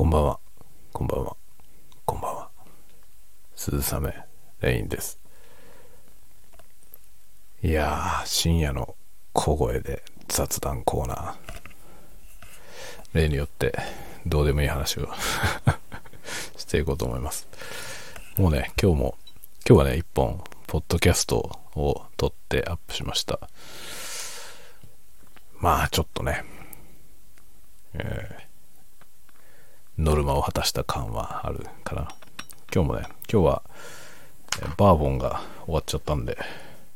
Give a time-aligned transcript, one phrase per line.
[0.00, 0.40] こんばんは。
[0.94, 1.36] こんばんは。
[2.06, 2.48] こんばんは。
[3.54, 4.14] 鈴雨
[4.62, 5.20] レインです。
[7.62, 8.96] いやー、深夜の
[9.34, 11.34] 小声で雑談コーナー。
[13.12, 13.78] 例によって
[14.24, 15.08] どうでもいい話を
[16.56, 17.46] していこうと思います。
[18.38, 19.18] もうね、今日も、
[19.68, 23.38] 今日はね、一本、ポッドキャストを撮ってアップしました。
[25.58, 26.42] まあ、ちょっとね、
[27.92, 28.49] えー
[30.00, 32.08] ノルマを果たした感はあるかな。
[32.74, 33.62] 今日もね、今日は
[34.78, 36.38] バーボンが終わっちゃったんで、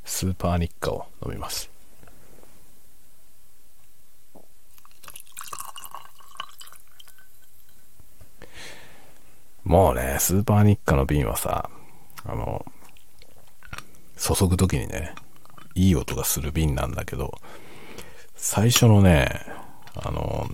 [0.06, 1.68] スーパーニッカを飲みます。
[9.64, 11.68] もうね、スーパーニッカの瓶はさ、
[12.24, 12.64] あの、
[14.16, 15.14] 注ぐ時にね、
[15.74, 17.38] いい音がする瓶なんだけど、
[18.34, 19.28] 最初のね、
[19.95, 20.48] あの、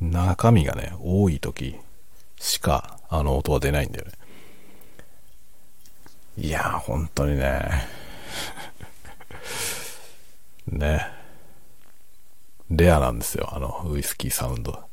[0.00, 1.76] 中身がね、多い時
[2.38, 4.12] しかあの音は出ないんだよね。
[6.38, 7.86] いやー、本当にね。
[10.68, 11.06] ね。
[12.68, 14.88] レアなんですよ、あのウイスキーサウンド。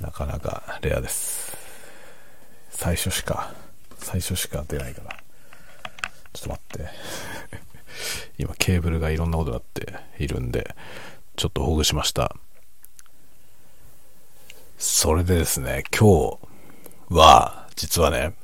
[0.00, 1.56] なかなかレアです。
[2.70, 3.52] 最初しか、
[3.98, 5.16] 最初しか出ないから。
[6.32, 6.88] ちょっと待って。
[8.38, 10.74] 今ケーブルがいろんなことになっているんで、
[11.36, 12.34] ちょっとほぐしました。
[14.76, 16.38] それでですね、今日
[17.08, 18.34] は、実はね、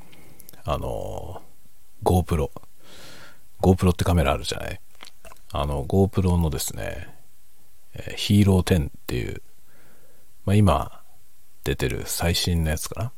[0.65, 1.43] あの、
[2.03, 2.51] GoPro。
[3.61, 4.81] GoPro ってカメラあるじゃない？
[5.53, 7.09] あの、GoPro のですね、
[7.95, 9.43] えヒーロー10っていう、
[10.45, 11.03] まあ、今
[11.65, 13.13] 出てる最新のやつかな？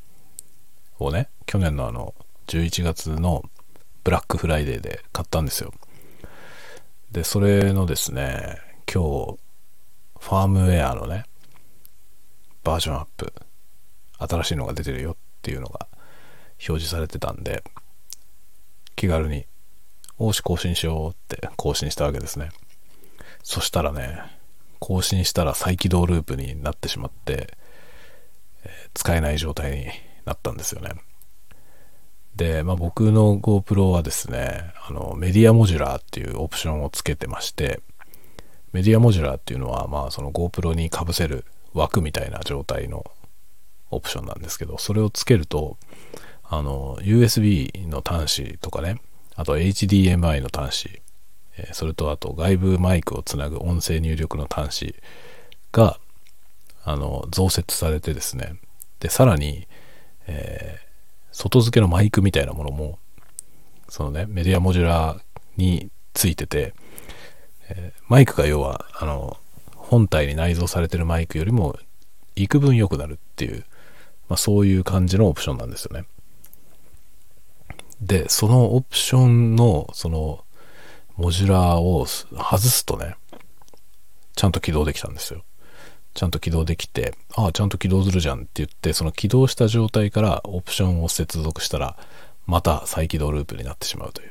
[0.98, 2.14] をね、去年のあの、
[2.48, 3.42] 11月の
[4.05, 5.72] ブラックフライデーで買ったんですよ。
[7.12, 8.58] で、それのですね、
[8.92, 9.38] 今日、
[10.18, 11.24] ファームウェアのね、
[12.64, 13.32] バージョンアップ、
[14.18, 15.88] 新しいのが出てるよっていうのが
[16.68, 17.64] 表示されてたんで、
[18.96, 19.46] 気軽に、
[20.18, 22.51] おし更新しようって更新したわけですね。
[23.42, 24.20] そしたらね、
[24.78, 27.56] 更新したら再起動ループになってしまって、
[28.64, 29.86] えー、使えない状態に
[30.24, 30.90] なったんですよね。
[32.36, 37.80] で、まあ、僕の GoPro はですね、あの、メディアモジュラーっていうオプションをつけてまして、
[38.72, 43.05] メディアモジュラーっていうのは、まあ、その GoPro にかぶせる枠みたいな状態の
[43.90, 45.77] オプションなんですけど、それをつけると、
[46.44, 49.00] あの、USB の端子とかね、
[49.34, 51.02] あと HDMI の端子、
[51.56, 54.94] えそれとあと外部マイクをつなぐ音声入力の端子
[55.70, 55.98] が、
[56.84, 58.56] あの、増設されてですね、
[59.00, 59.66] で、さらに、
[60.27, 60.86] えー、
[61.33, 62.98] 外付けのマイクみたいなものも、
[63.89, 65.20] そのね、メディアモジュラー
[65.56, 66.74] についてて、
[67.68, 69.36] えー、マイクが要は、あの、
[69.83, 71.77] 本体に内蔵されてるマイクよりも
[72.37, 73.65] 幾分良くなるっていう、
[74.29, 76.07] まあ、そういう感じのオプションなんですよね。
[78.01, 80.45] で、そのオプションの、その、
[81.17, 83.17] モジュラーを外すとね、
[84.35, 85.45] ちゃんと起動できたんですよ。
[86.14, 91.97] ちゃんと起動できて、ああ、ちゃんと起動するじゃんって言って、その起動した状態からオプションを接続したら、
[92.47, 94.31] また再起動ループになってしまうという、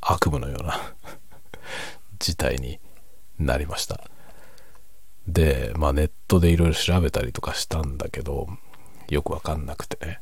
[0.00, 0.94] 悪夢のような
[2.18, 2.80] 事態に
[3.38, 4.00] なりました。
[5.26, 8.48] で、まあネットでいろいろ調べたりとかしたんだけど、
[9.08, 10.20] よくわかんなくてね。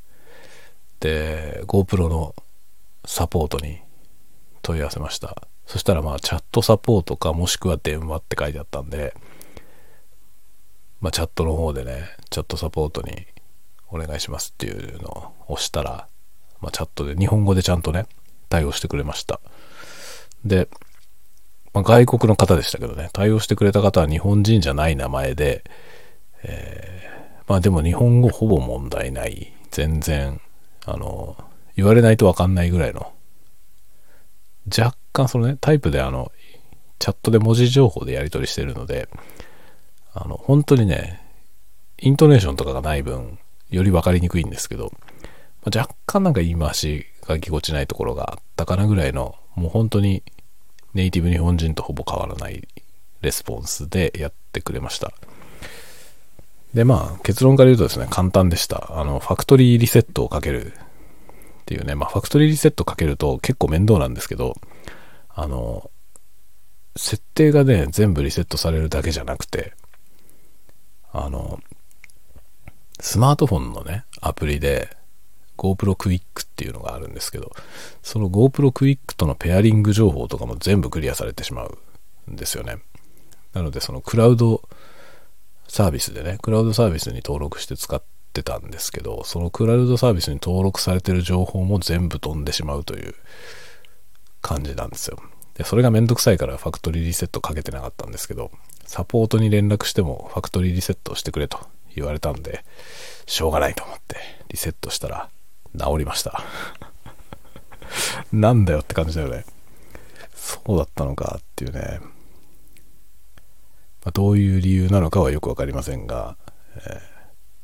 [1.00, 2.34] で、GoPro の
[3.04, 3.80] サポートに
[4.62, 5.42] 問い合わせました。
[5.66, 9.14] そしたらまあチャットサポートかもしくは電話って書いてあったんで、
[11.00, 13.26] まあチャットの方でね、チャットサポートに
[13.88, 15.08] お願いしますっていうの
[15.46, 16.08] を押したら、
[16.60, 18.06] まあチャットで日本語でちゃんとね、
[18.48, 19.40] 対応してくれました。
[20.44, 20.68] で、
[21.76, 25.62] まあ、外国の方でしたけどね、対応してくれた方は日本人じゃない名前で、
[26.42, 29.52] えー、まあでも日本語ほぼ問題ない。
[29.70, 30.40] 全然、
[30.86, 31.36] あの、
[31.76, 33.12] 言われないとわかんないぐらいの。
[34.74, 36.32] 若干そのね、タイプであの、
[36.98, 39.10] チャットで文字情報でやり取りしてるので、
[40.14, 41.20] あの、本当にね、
[41.98, 43.38] イントネーションとかがない分、
[43.68, 44.94] より分かりにくいんですけど、
[45.62, 50.22] まあ、若干なんか言い回しがぎこちないところがあったかなぐらいの、もう本当に
[50.96, 52.66] ネイティブ日本人とほぼ変わらない
[53.20, 55.12] レスポンスでやってくれました。
[56.72, 58.98] で、まあ、結論から言うとですね、簡単でした。
[58.98, 60.72] あの、ファクトリーリセットをかけるっ
[61.66, 64.56] ていうね、まあ、ファクトリーリセットかけると結構面倒なんですけど、
[65.28, 65.90] あの、
[66.96, 69.74] 設定がね、全部リセットされるだけじゃなくて、
[71.12, 71.60] あの、
[73.00, 74.95] スマートフォンのね、アプリで、
[75.56, 77.52] GoPro Quick っていうのがあるんですけど、
[78.02, 81.78] その GoPro Quick とのペアリング情報とかも全部クリアされてしまう
[82.30, 82.78] んですよね。
[83.52, 84.62] なので、そのクラウド
[85.68, 93.14] サービスでね、クラウドサービスに登録して使ってたんですけど、そのクラウドサービスに登録されてる情報も全部飛んでしまうという
[94.42, 95.18] 感じなんですよ。
[95.54, 98.50] で、それがめんどくさいからファクトリーリセットかけてなかったんですけど、
[98.84, 102.64] サポートに連絡してもファクトリーリセットしてくれと言われたんで、
[103.26, 104.16] しょうがないと思って
[104.48, 105.30] リセットしたら
[105.76, 106.42] 治りました。
[108.32, 109.44] なんだよって感じだよね。
[110.34, 112.00] そうだったのかっていうね。
[114.04, 116.36] まあ、どういう理由なのかはよくわかりませんが、
[116.76, 117.00] えー、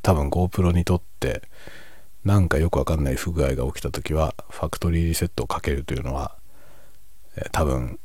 [0.02, 1.42] 多分 GoPro にとって
[2.24, 6.36] なんかよくわかんない不具合が起きた時はファクトリーリセットをかけるというのは、
[7.36, 8.00] えー、多分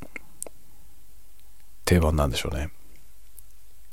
[1.86, 2.70] 定番なんでしょうね。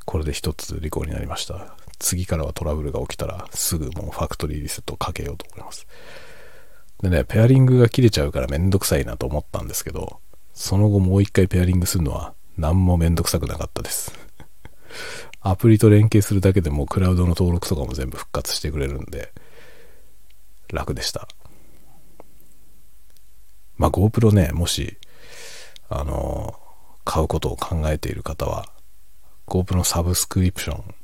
[0.05, 1.75] これで一つ履行になりました。
[1.99, 5.87] 次からはトラブルが起きたらすぐもうファクトリーリセットをかけようと思います。
[7.03, 10.21] でね、ペアリングが切れちゃうからめんどくさいなと思ったんですけど、
[10.53, 14.13] その後もう一回ペアリングするのは何もめんどくさくなかったです。
[15.41, 19.33] アプリと連携するだけでもクラウドの登録とかも全部復活してくれるんで、
[20.73, 21.29] 楽でした。
[23.77, 24.97] まあ GoPro ね、もし、
[25.89, 26.59] あの、
[27.05, 28.67] 買うことを考えている方は、
[29.47, 30.95] GoPro のサブスクリプション、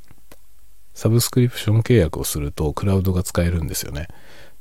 [1.01, 4.09] サブスクリプション契約をするとクラウドが使えるんですよね。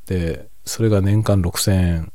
[0.06, 2.14] で、それが年間6000円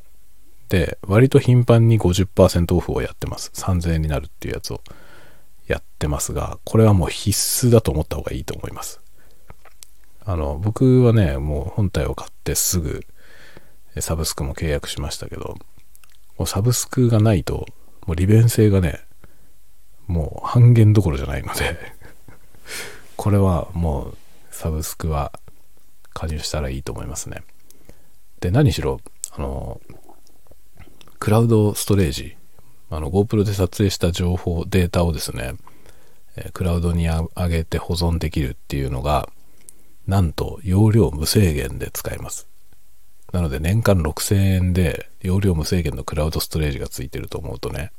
[0.70, 3.52] で、割と頻繁に50%オフをやってます。
[3.54, 4.80] 3000円になるっていうやつを
[5.66, 9.02] やってますが、これはもう必須だと思った方がいいと思います。
[10.24, 13.04] あの、僕はね、もう本体を買ってすぐ
[13.98, 15.58] サブスクも契約しましたけど、
[16.38, 17.66] もうサブスクがないと、
[18.06, 19.04] もう利便性がね、
[20.06, 21.76] もう半減どころじゃないので
[23.16, 24.16] これはもう
[24.50, 25.32] サブスクは
[26.12, 27.42] 加入したらいいと思いますね。
[28.40, 29.00] で、何しろ、
[29.32, 29.80] あの、
[31.18, 32.36] クラウドストレージ、
[32.90, 35.54] あの GoPro で撮影した情報、データをですね、
[36.52, 39.28] クラウドに上げて保存できるっていうのが、
[40.06, 42.46] なんと容量無制限で使えます。
[43.32, 47.90] なので年間6000円で容量無制限のクラウドストレージがついてると思うとね、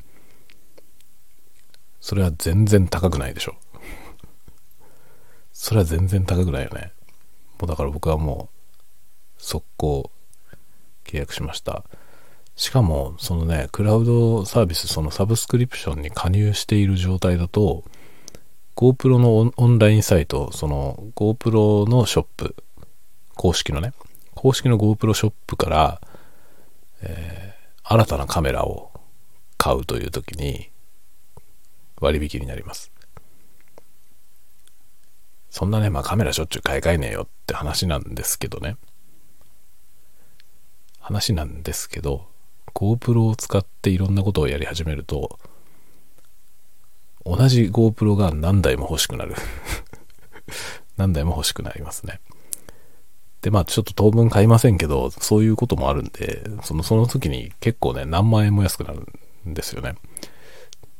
[2.00, 3.56] それは全然高くないでしょ。
[5.56, 6.92] それは全然高くないよね。
[7.60, 10.12] もうだから僕はもう、速攻
[11.06, 11.86] 契約しました。
[12.58, 17.86] しかも、そのね、クラウドサービス、そのサブスクリプションに加入している状態だと、
[18.76, 22.56] GoPro のオンラインサイト、その GoPro のショップ、
[23.36, 23.94] 公式のね、
[24.34, 26.02] 公式の GoPro ショップから、
[27.02, 28.92] えー、新たなカメラを
[29.58, 30.70] 買うという時に、
[32.02, 32.92] 割引になります。
[35.56, 38.76] そんなね、まあカメラしょっちゅう買い替えねえよって話なんですけどね。
[41.00, 42.28] 話なんですけど、
[42.74, 45.40] GoPro を使っていろんなことをやり始めると、
[47.26, 49.36] 同じ GoPro が何台も欲しくなる
[50.98, 52.20] 何台も欲しくなりますね。
[53.42, 59.08] で、まあちょっと当分買いませんけど、そういうこともあるんで、その、その時に結構ね、何万円も安くなる
[59.48, 59.96] んですよね。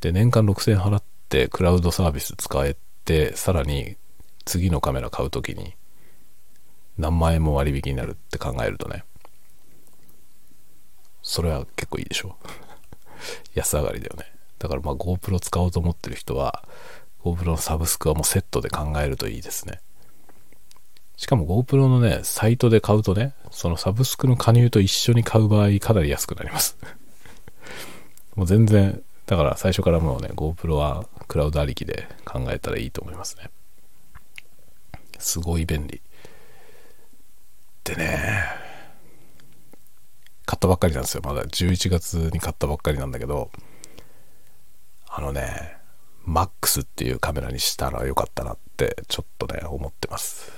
[0.00, 2.74] で、年間6000円払ってクラウドサービス使え
[3.04, 3.98] て、さらに
[4.46, 5.74] 次のカメラ買う時に
[6.96, 9.04] 何万円も割引になるって考えるとね、
[11.22, 12.36] それは結構いいでしょ
[13.54, 14.32] 安上がりだよね。
[14.58, 16.66] だからまあ GoPro 使おうと思ってる人は
[17.22, 19.80] GoPro のサブスクはもうセットで考えるといいですね。
[21.16, 26.76] しかも GoPro のね、サイトで買うとね、そのサブスクの加入と一緒に買う場合かなり安くなります
[28.36, 33.50] もう全然だから最初からもうね、GoPro はクラウドありきで考えたらいいと思いますね。
[35.18, 36.00] すごい便利。
[37.84, 38.44] でね、
[40.44, 41.22] 買ったばっかりなんですよ。
[41.24, 43.50] まだ11月に買ったばっかりなんだけど、
[45.08, 45.76] あのね、
[46.26, 50.52] MAX っていうカメラにしたらよかったなってちょっとね、思ってます。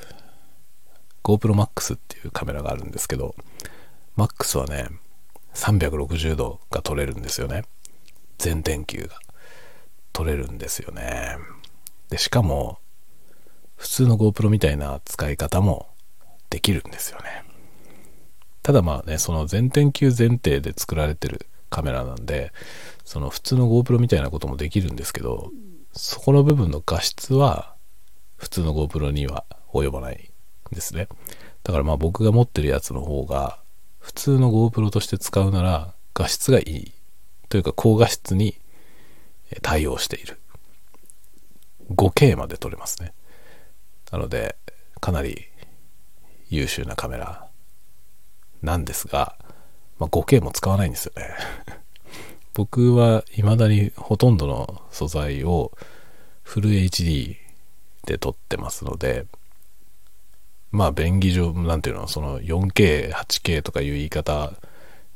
[1.22, 3.34] GoPro Max っていうカメラがあるんですけど、
[4.16, 4.88] MAX はね、
[5.54, 7.64] 360度が撮れるんですよね。
[8.38, 9.18] 全電球が
[10.12, 11.36] 取れるんですよね。
[12.08, 12.78] で、しかも、
[13.78, 15.88] 普通の GoPro みたいな使い方も
[16.50, 17.44] できるんですよね。
[18.62, 22.52] ただまあね、その全天球前提で作られてるカメラなんで、
[23.04, 25.50] その普通の GoPro みたいなこともできるんですけど、
[25.94, 27.74] そこの部分の画質は
[28.36, 30.30] 普通の GoPro には及ばない
[30.72, 31.08] んですね。
[31.62, 33.60] だからまあ僕が持ってるやつの方が
[33.98, 36.92] 普通の GoPro として使うなら画質がいい
[37.48, 38.56] というか高画質に
[39.62, 40.38] 対応している
[41.90, 43.12] 5K まで撮れますね
[44.10, 44.56] なので
[45.00, 45.46] かなり
[46.50, 47.48] 優秀なカメラ
[48.62, 49.36] なんですが、
[49.98, 51.34] まあ、5K も使わないんですよね
[52.54, 55.72] 僕は未だにほとんどの素材を
[56.42, 57.36] フル HD
[58.06, 59.26] で撮ってますので、
[60.70, 64.54] まあ便宜上、なんていうの、その 4K、8K とかいう言い方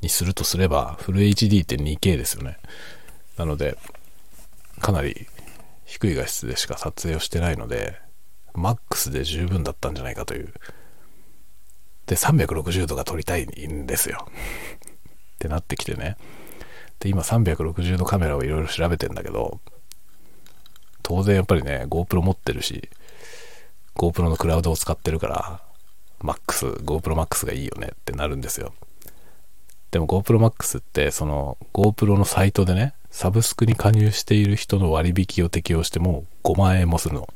[0.02, 2.58] にするとすれば、フル HD って 2K ですよね。
[3.38, 3.78] なので、
[4.78, 5.26] かなり
[5.86, 7.98] 低い画質でしか撮影をしてないので、
[8.54, 10.52] マックスで十分だったんじゃないかという。
[12.06, 14.26] で、360度が撮りたいんですよ。
[14.28, 14.32] っ
[15.38, 16.16] てなってきてね。
[17.00, 19.60] で、今360度カメラをいろいろ調べてんだけど、
[21.02, 22.88] 当然やっぱりね、GoPro 持ってるし、
[23.96, 25.62] GoPro のクラウドを使ってるから、
[26.20, 28.72] MAX、GoPro Max がいいよねってなるんですよ。
[29.90, 37.28] でも GoPro Max ってその GoPro のサイトでね、サブスクに加入している人の割引を適用しても5万円もするの。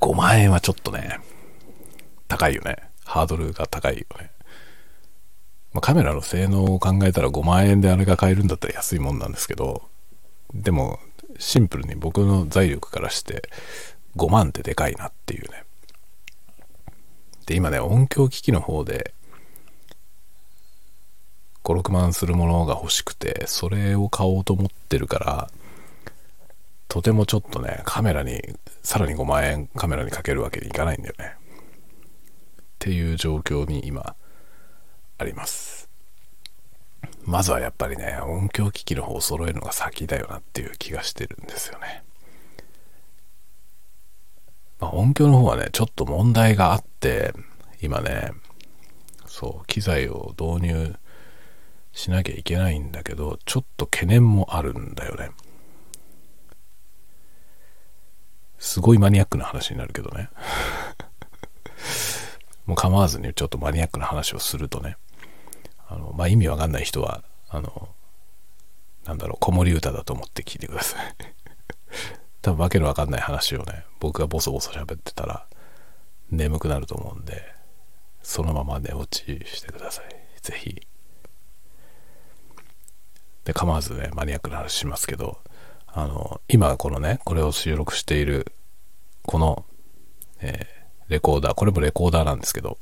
[0.00, 1.18] 5万円はちょっとね、
[2.28, 2.76] 高いよね。
[3.04, 4.30] ハードルが高いよね。
[5.72, 9.82] まあ、カメラの性能を考えたら5万円であれが買えるんだったら安いもんなんですけど、
[10.52, 11.00] でも
[11.38, 13.48] シンプルに僕の財力からして
[14.16, 15.64] 5万ってでかいなっていうね。
[17.46, 19.14] で、今ね、音響機器の方で
[21.64, 25.50] 5、6万するものが欲しくて、それを買おうと思ってるから、
[26.94, 28.40] とてもちょっとね、カメラに、
[28.84, 31.34] さらに5万円カメラにかけるわけにいかないんだよね。
[32.60, 34.14] っていう状況に今、
[35.18, 35.90] あります。
[37.24, 42.04] まずはやっぱりね、音響機器の方を揃えるのが先だよなっていう気がしてるんですよね。
[44.78, 47.34] まあ、音響の方はね、ちょっと問題があって、
[47.82, 48.30] 今ね、
[49.26, 50.94] そう、機材を導入
[51.92, 55.30] しなきゃいけないんだけど、ちょっと懸念もあるんだよね。
[58.58, 60.30] すごいマニアックな話になるけどね。
[62.66, 64.96] もう構わずにちょっとマニアックな話をするとね。
[65.86, 67.88] あの、まあ、意味わかんない人は、あの、
[69.04, 71.14] なんだろう、子守歌だと思って聞いてください。
[72.40, 75.46] 多分わけのわかんない話をね、僕がボソボソ喋ってたら、
[76.30, 77.54] 眠くなると思うんで、
[78.22, 80.06] そのまま寝落ちしてください。
[80.40, 80.86] ぜひ。
[83.44, 85.40] で、構わずね、マニアックな話しますけど、
[85.94, 88.52] あの、今このね、これを収録している、
[89.22, 89.64] この、
[90.40, 92.78] えー、レコーダー、これもレコーダーなんですけど、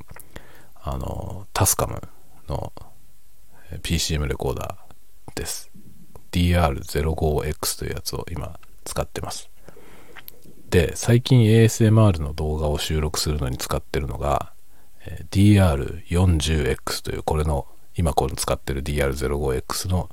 [0.83, 2.03] あの、タスカム
[2.49, 2.73] の
[3.83, 5.71] PCM レコーダーです。
[6.33, 9.51] DR05X というやつを今使ってます。
[10.71, 14.53] で、最近 ASMR の動画を収録するのに使ってるのが
[15.07, 17.67] え、DR40X というこれの
[17.97, 20.09] 今この使ってる DR05X の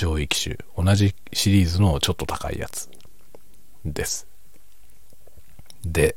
[0.00, 2.90] 上位機種同じシリーズのちょっと高いやつ
[3.84, 4.26] です
[5.84, 6.16] で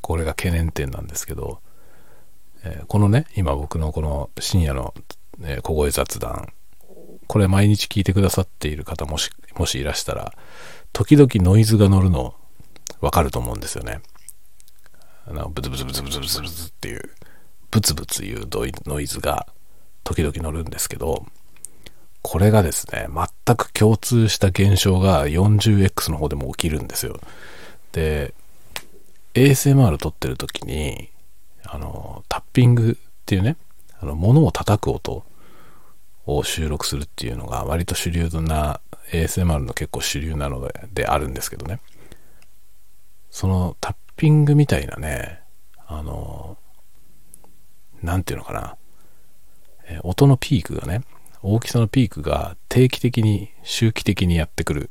[0.00, 1.60] これが懸念点なんですけど
[2.64, 4.94] えー、このね、今僕のこの深夜の、
[5.42, 6.52] えー、小声雑談、
[7.26, 10.32] これ毎日聞いてくださっている方もし、もしいらしたら、
[10.92, 12.34] 時々ノイズが乗るの
[13.00, 14.00] わかると思うんですよね。
[15.26, 17.10] あの、ブツブツブツブツブツブツっていう、
[17.70, 18.46] ブツブツいう
[18.86, 19.48] ノイズが
[20.04, 21.26] 時々乗るんですけど、
[22.22, 27.20] これがですね、全く共通した現象が 40X の方でも起きるんですよ。
[27.92, 28.32] で、
[29.34, 31.10] ASMR 撮ってる時に、
[31.64, 33.56] あの、タッピングっていうね、
[34.00, 35.24] あの、物を叩く音
[36.26, 41.80] を収録するっていうのが割と主流な ASMR の結構主流なのでであるんですけどね。
[43.30, 45.40] そのタッピングみたいなね、
[45.86, 46.58] あの、
[48.02, 48.76] なんていうのかな、
[49.86, 51.02] え音のピークがね、
[51.42, 54.88] 大きさのピークが定期的に、周期的にやってくる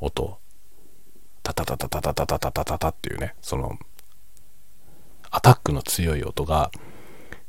[0.00, 0.38] 音、
[1.42, 3.78] タタタタタタタタタタタタっていうね、その
[5.30, 6.70] アタックの強い音が、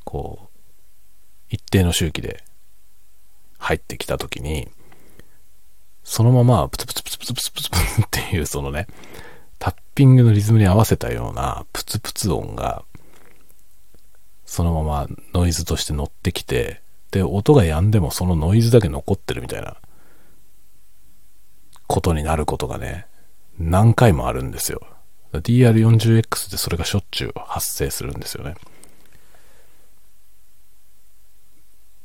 [0.04, 0.60] こう、
[1.50, 2.44] 一定の周期で
[3.58, 4.70] 入ってきた時に、
[6.04, 8.88] そのままプツプツプツプツプツプツプツっていうそのね、
[9.60, 12.84] タッピングのリズムに合わせたようなプツプツ音が、
[14.46, 19.78] そのままノイズとして乗ってきて、で、音が止んでもそのノイズだけ残ってるみたいな
[21.88, 23.08] ことになることがね、
[23.58, 24.82] 何回もあるんですよ。
[25.34, 28.56] DR40X でそれがしょっちゅう発生するんですよね。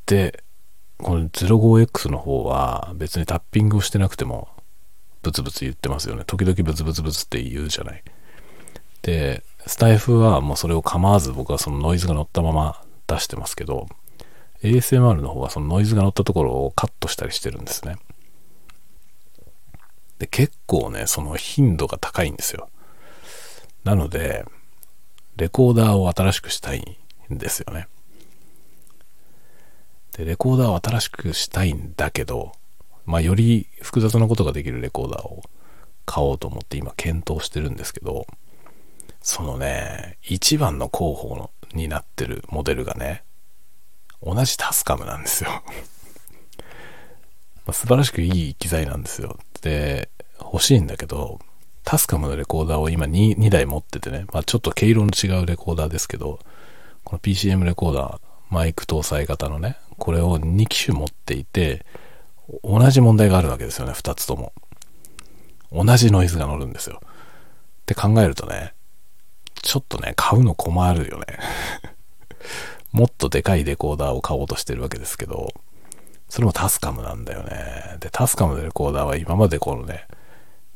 [0.05, 0.43] で、
[0.97, 4.49] この 05X の方は別にタッピングをしてなくても
[5.21, 6.23] ブツブツ言ってますよね。
[6.25, 8.03] 時々ブツブツブツって言うじゃない。
[9.01, 13.87] で、スタイフはもうそれを構わず僕はそのノイズが乗ったまま出してますけど、
[14.65, 17.97] ASMR の方はそのノイズが乗ったところをカットしたりしてるんですね。
[20.19, 22.69] で、結構ね、その頻度が高いんですよ。
[23.83, 24.45] なので、
[25.35, 26.97] レコーダーを新しくしたい
[27.31, 27.87] んですよね。
[30.13, 32.53] で、レコーダーを新しくしたいんだけど、
[33.05, 35.43] まあより複雑なことができるレコーダーを
[36.05, 38.25] 買おうと思って今検討してるんですけど、
[39.21, 43.24] そのね、一番の候補になってるモデルがね、
[44.23, 45.63] 同じタスカムなんですよ
[47.65, 49.39] ま、素晴らしくいい機材なんですよ。
[49.61, 51.39] で、欲しいんだけど、
[51.83, 56.39] タスカムのレコーダーを今 2, 2台持っててね、まあ、ちょっと毛色の違うレコーダーですけど、
[57.03, 58.19] この PCM レコーダー、
[58.49, 61.85] マイク搭載型のね、これを2機種持っていて、
[62.63, 64.53] 同じ問題があるわけですよね、2つとも。
[65.71, 67.01] 同じノイズが乗るんですよ。
[67.03, 67.07] っ
[67.85, 68.73] て考えるとね、
[69.61, 71.25] ちょっとね、買うの困るよね
[72.95, 75.53] もっとでかいレコーダーを買おうとしてるわけですけど、
[76.29, 77.97] それもタスカムなんだよね。
[77.99, 80.07] で、タスカムのレコーダーは今までこのね、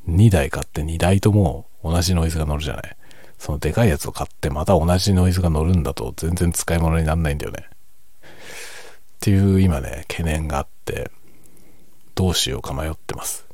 [0.09, 2.97] 2台買って2台とも同じノイズが乗るじゃない。
[3.37, 7.69] そのでかいやつを買ってまた同じノイズが乗るんだと全然使い物にならないんだよね。
[7.69, 8.25] っ
[9.21, 11.11] ていう今ね、懸念があって、
[12.15, 13.45] どうしようか迷ってます。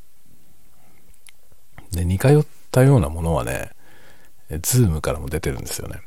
[1.91, 3.69] で、似通ったようなものはね、
[4.63, 6.01] ズームからも出てるんですよね。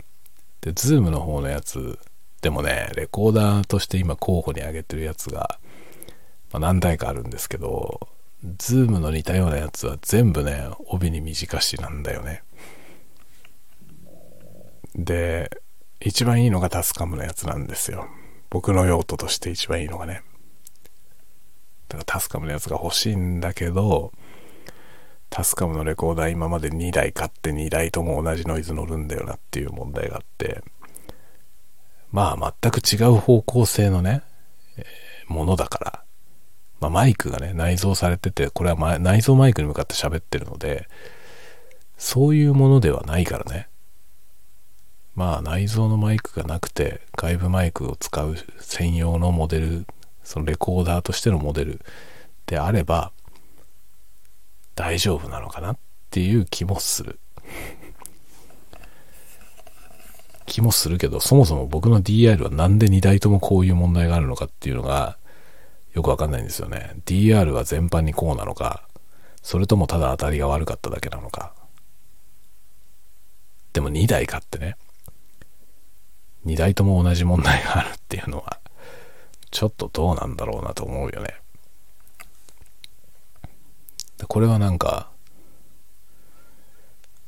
[0.61, 2.01] で、ズームの方のやつ
[2.41, 5.59] でもね、レコーダーとして今候補に挙げてるやつが、
[6.53, 8.09] まあ、何台かあるんですけど、
[8.59, 12.43] ズームの似たようなやつは全部ね、帯に短しなんだよね。
[14.95, 15.51] で、
[16.01, 18.09] 一番いいのがタスカムのやつなんですよ。
[18.51, 20.23] 僕の用途として一番いいのがね。
[21.89, 24.13] だからタスカムのやつが欲しいんだけど、
[25.31, 30.63] タスカムのレコーダー今まで2台買って2台とも同じノイズ乗るんだよなっていう問題があって、
[32.11, 34.23] まあ全く違う方向性のね、
[34.77, 34.85] え、
[35.27, 36.05] ものだから、
[36.81, 40.89] まあ、マイクがね、内蔵されてて、これは内蔵マイクに向かって喋ってるので、
[41.97, 43.69] そういうものではないからね。
[45.17, 49.87] まあ内蔵のマイクがなくて、外部マイクを使う専用のモデル、
[50.23, 51.81] そのレコーダーとしてのモデル
[52.47, 53.13] であれば、
[54.77, 55.79] 大丈夫なのかなっ
[56.11, 57.19] ていう気もする。
[60.49, 65.19] 気もするけど、そもそも僕の DR はなんで2台ともこういう問題があるのかっていうのが、
[65.93, 66.93] よくわかんないんですよね。
[67.07, 68.89] DR は全般にこうなのか、
[69.43, 71.53] それともただ当たりが悪かっただけなのか。
[73.73, 74.77] でも2台買ってね、
[76.47, 78.59] 2台とも同じ問題があるっていうのは、
[79.51, 81.35] ちょっとどうなんだろうなと思うよね。
[84.27, 85.11] これはなんか、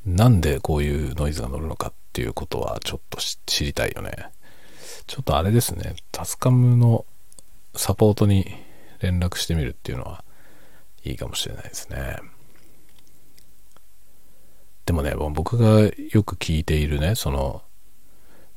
[0.04, 4.10] なんでこういうノイズが乗るのかっっていうことはちょっと知りたいよね。
[5.06, 7.06] ちょっとあれですね、タスカムの
[7.76, 8.46] サポートに
[9.00, 10.24] 連絡してみるっていうのは
[11.04, 12.16] いいかもしれないですね。
[14.86, 17.62] でもね、僕がよく聞いているね、その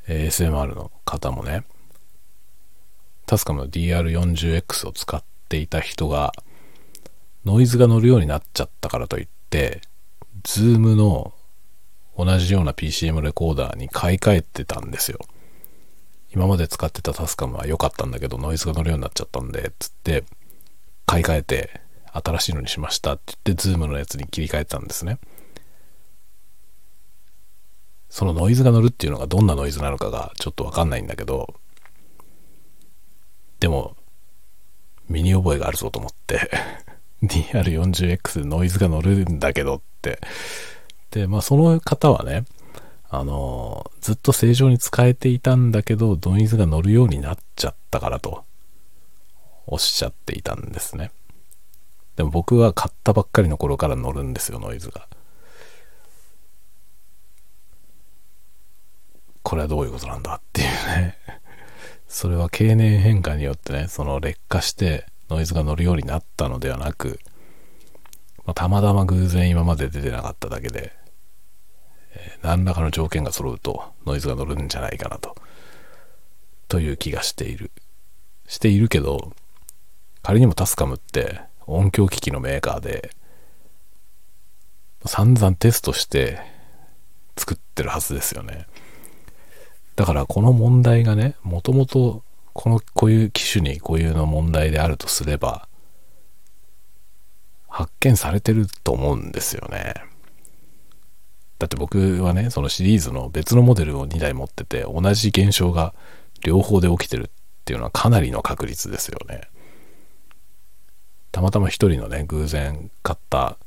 [0.07, 1.63] ASMR の方もね、
[3.27, 6.33] タスカムの DR40X を使っていた人が、
[7.45, 9.81] ノイズが乗るようになっちゃったからといって、
[10.41, 11.35] ズームの
[12.17, 15.19] 同じような PCM レコーダーに買い替えてたんですよ。
[16.33, 20.23] 今まで使ってたタスカムは良かったんだけど、ノイズが乗るようになっちゃったんで、つって、
[21.05, 25.19] 買い替えて、新しいのにしましたって言って、ズームのやつに切り替えてたんですね。
[28.09, 31.55] そのノイズが乗るっていうのがどんなノイズなのかがちょっとわかんないんだけど、
[33.59, 33.95] でも、
[35.09, 36.49] 身に覚えがあるぞと思って
[37.23, 40.19] DR40X でノイズが乗るんだけどって。
[41.13, 42.45] で、まあその方はね、
[43.09, 48.43] あの、ずっと正常に使えていたんだけど、ノイズが乗るようになっちゃったからと、
[49.67, 51.11] おっしゃっていたんですね。
[52.15, 55.07] でも僕は買ったばっかりの頃から乗るんですよ、ノイズが。
[59.43, 61.17] これはどういうことなんだっていうね。
[62.07, 67.19] それは経年変化によってね、その劣化してノイズが乗るようになったのではなく、
[68.45, 71.02] まあ、たまたま偶然今まで出てなかっただけで、
[72.15, 75.35] え、何らかの条件が揃うとノイズが乗るんじゃないかなと、
[76.67, 77.71] という気がしている。
[78.47, 79.33] しているけど、
[80.21, 83.11] 仮にもタスカムって音響機器のメーカーで、
[85.05, 86.39] 散々テストして
[87.37, 88.67] 作ってるはずですよね。
[89.95, 92.23] だからこの問題がね、もともと
[92.53, 95.67] この、こういう機種にこういうの問題であるとすれば、
[97.67, 99.95] 発見されてると思うんですよね。
[101.63, 105.93] だって僕はね、そのシリーズの別のモデルを2台持ってて、同じ現象が
[106.43, 107.29] 両方で起きてるっ
[107.63, 109.43] ていうのはかなりの確率ですよね。
[111.31, 113.57] たまたま一人のね、偶然買った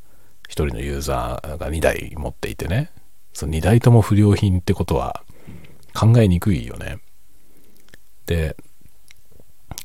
[0.47, 2.91] 一人のユーザーが2台持っていてね、
[3.33, 5.23] その2台とも不良品ってことは
[5.95, 6.99] 考えにくいよね。
[8.27, 8.59] で、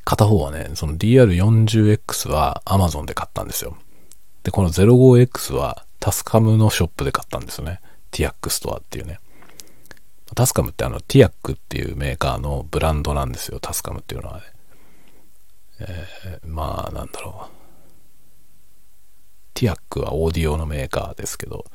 [0.03, 3.77] 片方はね、その DR40X は Amazon で買ったんですよ。
[4.43, 7.79] で、この 05X はタスカムのショップで買ったんですよね。
[8.11, 9.19] ティアックストアっていうね。
[10.35, 13.59] タスカムってあの、ティアックっていうメーカーのブランドなんですよ。
[13.59, 14.43] タスカムっていうのはね。
[15.79, 17.61] えー、まあ、なんだろう。
[19.53, 21.65] ティアックはオーディオのメーカーですけど、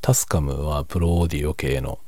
[0.00, 1.98] タスカムはプロオーディオ系の、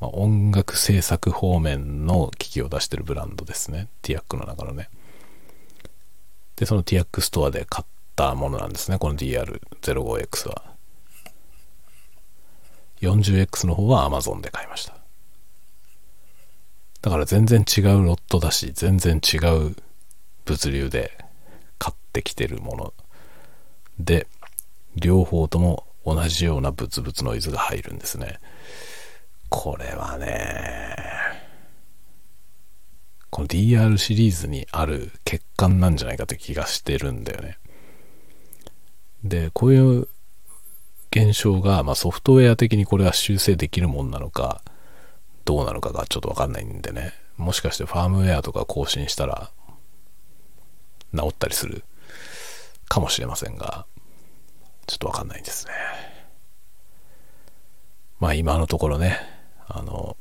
[0.00, 3.88] まあ、音楽制作方面の機器を出してるブランドですね。
[4.02, 4.88] ティアックの中のね。
[6.56, 8.98] で、そのティアックストアで買ったものなんですね。
[8.98, 10.73] この DR05X は。
[13.08, 14.94] 40X の方は Amazon で買いました。
[17.02, 19.76] だから全然違うロットだし、全然違う
[20.44, 21.18] 物流で
[21.78, 22.94] 買ってきてるもの
[23.98, 24.26] で、
[24.96, 28.38] 両方とも同じようなブツブツノイズが入るんですね。
[29.48, 30.96] これはね、
[33.30, 37.58] この DR シリーズにある欠陥なんじゃないかという気がしてるんだよね。
[39.24, 40.08] で、こういう
[41.14, 44.62] 現象が、まあ、ソフトウェア的にこれは修正できるもんなのか、
[45.44, 47.12] どうなのかがちょっとわかんないんでね。
[47.36, 49.50] もしかしてファームウェアとか更新したら
[51.16, 51.84] 治ったりする
[52.88, 53.86] かもしれませんが、
[54.86, 55.72] ちょっとわかんないんですね。
[58.18, 59.20] まあ今のところね、
[59.68, 60.16] あの、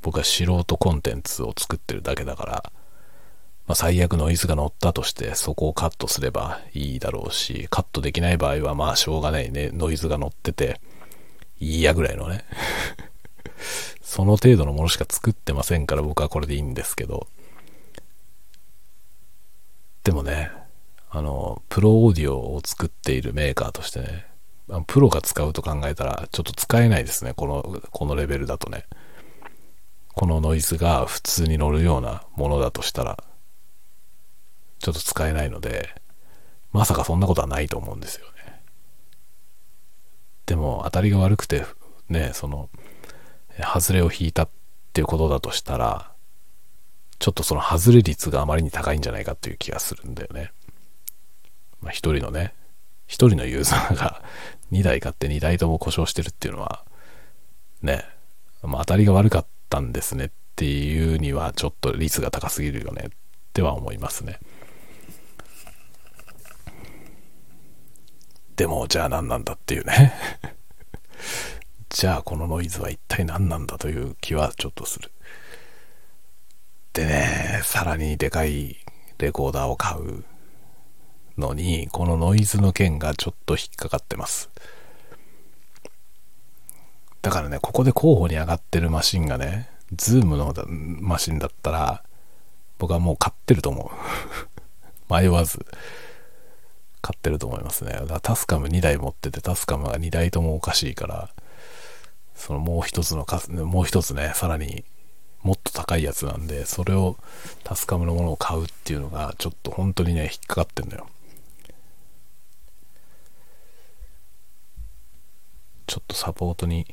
[0.00, 2.72] 僕は素人コンテンツを作ってるだけだから、
[3.72, 10.78] まあ、最悪ノイズが乗ったとしてそこをカットすればいいだろうし、カットできない場合はまあしょうがないね、ノイズが乗ってて
[11.58, 12.44] いいやぐらいのね。
[14.02, 17.28] その程度のものしか作ってませんから僕はこれでいいんですけど、
[20.04, 20.50] でもね、
[21.08, 24.26] あの、プロオーディオを作っているメーカーとしてね、
[24.86, 28.84] プロが使うと考えたらちょっと使えないですね、この、このレベルだとね。
[30.14, 33.24] このノイズが普通に乗るようなものだとしたら、
[34.82, 35.94] ちょっと使えないので、
[36.72, 38.60] まさかそんなことはないと思うんですよね。
[40.44, 41.64] でも当たりが悪くて、
[42.08, 42.68] ね、その、
[43.58, 44.48] 外れを引いたっ
[44.92, 46.10] ていうことだとしたら、
[47.20, 50.50] ちょっとその外れ率があまりに高いんじゃないかっていう気がするんだよね。
[51.80, 52.52] まあ一人のね、
[53.06, 54.20] 一人のユーザーが
[54.72, 56.84] 2台買って2台とも故障してるっていうのは、
[57.82, 58.04] ね、
[58.62, 63.10] まあ当たりが悪かったんですねっていうにはちょっと率が高すぎるよねっ
[63.52, 64.40] ては思いますね。
[68.62, 70.14] でも、じゃあ何なんだっていうね
[71.90, 75.10] じゃあこのノイズは一体何なんだという気はちょっとする。
[76.92, 78.76] でね、さらにでかい
[79.18, 80.22] レコーダーを買う
[81.36, 84.48] のに、このノイズの件がちょっと引っかかってます。
[87.20, 90.54] だからね、ここで候補に上がってるマシンがね、ズームの
[91.00, 92.04] マシンだったら、
[92.78, 93.90] 僕はもう買ってると思
[95.10, 95.10] う。
[95.12, 95.66] 迷わず。
[97.02, 98.00] 買ってると思いますね。
[98.06, 101.30] だタスカム2台持ってて、タスカムが2台ともおかしいから、
[102.34, 104.84] そのもう一つのかもう一つね、さらに
[105.42, 107.16] もっと高いやつなんで、それを
[107.64, 111.08] タスカムのものを買うっていうのが、ちょっと本当にね、引っかかってんのよ。
[115.86, 116.86] ちょっとサポートに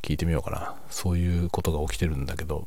[0.00, 0.74] 聞いてみようかな。
[0.90, 2.66] そういうことが起きてるんだけど、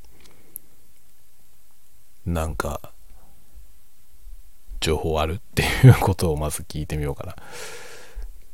[2.26, 2.94] なんか、
[4.80, 7.36] 情報あるっていうことをまず聞いてみようかな。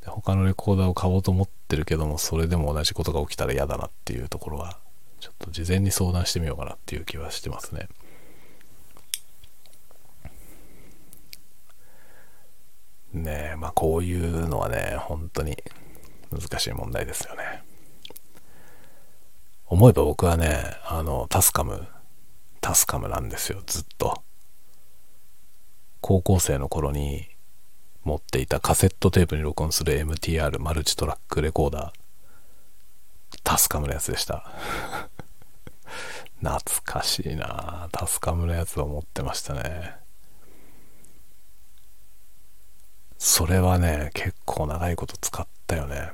[0.08, 4.80] 他のレコーダーを買おうと思ってるけども、それでも同じことが起きたら嫌だなっていうところは、
[5.20, 7.88] ちょっと事前に相談してみようかなっていう気はしてますね。
[13.14, 15.58] ねえ、まあこういうのはね、本当に
[16.32, 17.64] 難しい問題ですよね。
[19.68, 21.88] 思えば僕はね、あの、タスカム、
[22.60, 24.24] タスカムなんですよ、ずっと。
[26.02, 27.28] 高校生の頃に
[28.04, 34.52] 持っていたカセットテープに録音する MTR マルチトラックレコーダー、タスカムのやつでした。
[36.42, 39.96] 懐かしいなタスカムのやつを持ってましたね。
[43.20, 46.12] それはね、結構長いこと使ったよね。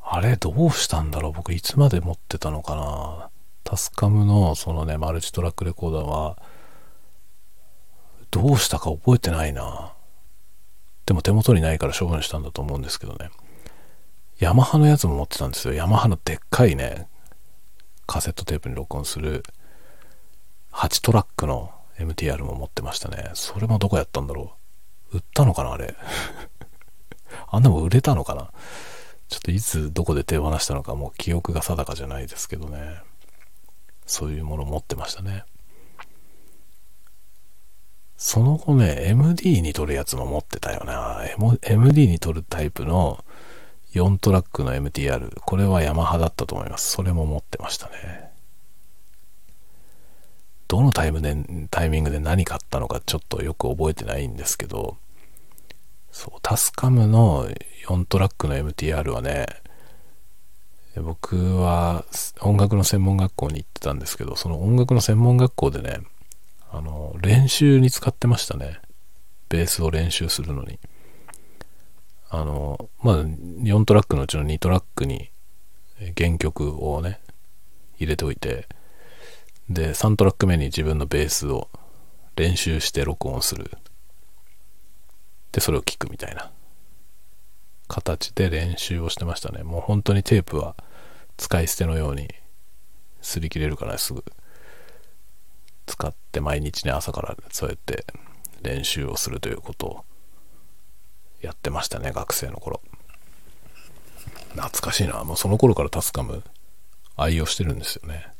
[0.00, 3.30] あれ、どうしたんだろう僕いつまで持ってたのかな
[3.70, 6.42] タスカムのそのね、マルチトラックレコーダーは、
[8.32, 9.92] どうしたか覚えてないな。
[11.06, 13.30] でも手元にないから処分したんだと思うんですけどね。
[14.40, 15.74] ヤマハのやつも持ってたんですよ。
[15.74, 17.06] ヤマハのでっかいね、
[18.08, 19.44] カセットテープに録音する
[20.72, 23.30] 8トラックの MTR も持ってましたね。
[23.34, 24.56] それもどこやったんだろ
[25.12, 25.18] う。
[25.18, 25.94] 売ったのかなあれ。
[27.46, 28.50] あんなも売れたのかな
[29.28, 33.08] ちょっといつどこで手放したのかもう記憶が定かじゃないですけどね。
[34.10, 35.44] そういうものを持ってましたね。
[38.16, 41.22] その後ね、MD に撮るやつも持ってたよな。
[41.62, 43.24] MD に撮るタイプの
[43.94, 45.40] 4トラックの MTR。
[45.40, 46.90] これはヤマハだったと思います。
[46.90, 48.30] それも持ってましたね。
[50.66, 51.36] どのタイムで、
[51.70, 54.96] タイミングで何買ったのかちょっとよく覚えてないんですけど、
[56.10, 57.48] そう、タスカムの
[57.86, 59.46] 4トラックの MTR はね、
[60.96, 62.04] 僕は
[62.40, 66.00] 音楽の専門学校に行ってたんですけど、その音楽の専門学校でね、
[66.70, 68.80] あの、練習に使ってましたね。
[69.48, 70.78] ベースを練習するのに。
[72.28, 75.30] あの、まあ、4トラックのうちの2トラックに
[76.16, 77.20] 原曲をね、
[77.98, 78.68] 入れておいて、
[79.68, 81.68] で、3トラック目に自分のベースを
[82.36, 83.70] 練習して録音する。
[85.52, 86.50] で、それを聞くみたいな
[87.90, 89.64] 形で練習をしてましたね。
[89.64, 90.76] もう本当にテープは
[91.36, 92.28] 使い捨てのように
[93.20, 94.24] 擦り切れるからすぐ
[95.86, 98.06] 使って毎日ね、朝からそうやって
[98.62, 100.04] 練習をするということを
[101.40, 102.80] やってましたね、学生の頃。
[104.50, 105.24] 懐かしいな。
[105.24, 106.44] もうその頃からタスカム
[107.16, 108.32] 愛用してるんですよね。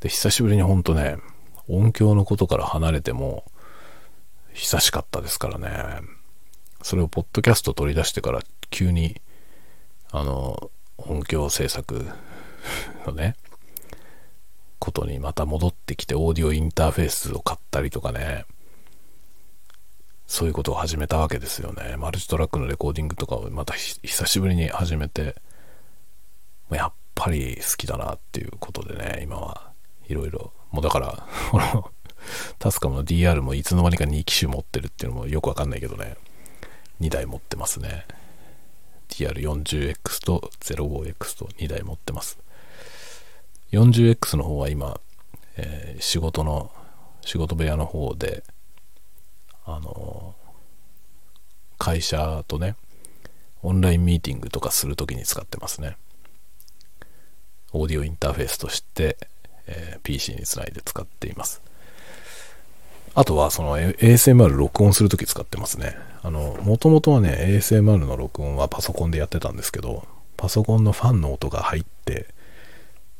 [0.00, 1.18] で、久しぶりにほんとね、
[1.68, 3.44] 音響のことから離れても、
[4.54, 6.00] 久しかったですからね。
[6.82, 9.20] それをポッドキャスト取り出してから急に、
[10.10, 12.06] あの、音響制作
[13.06, 13.36] のね、
[14.78, 18.44] ことにまた戻ってきて、オーディオインターフェースを買ったりとかね、
[20.26, 21.96] そういうことを始めたわけですよね。
[21.98, 25.36] マルチトラックのレコーディングとかをまた久しぶりに始めて、
[26.70, 29.72] やっぱり好きだなっていうことでね、今は
[30.08, 31.26] いろいろ、もうだから、
[32.58, 36.16] タスカムの DR もいつの間にか2機種持ってるっていうのもよくわかんないけどね、
[37.00, 38.06] 2台持ってますね。
[39.08, 42.38] DR40X と 05X と2台持ってます。
[43.72, 45.00] 40X の方は今、
[45.56, 46.70] えー、仕事の、
[47.22, 48.42] 仕事部屋の方で、
[49.64, 52.76] あのー、会社とね、
[53.62, 55.96] オンラインミーティングとかするときに使ってますね。
[57.72, 59.16] オーディオインターフェースとして、
[59.66, 61.62] えー、PC につないで使っています。
[63.14, 65.96] あとは、その ASMR 録音するとき使ってますね。
[66.22, 72.28] あの、もともとはね、ASMR の録音はパソコンでやってたんですけど、パソコンのファンの音が入って、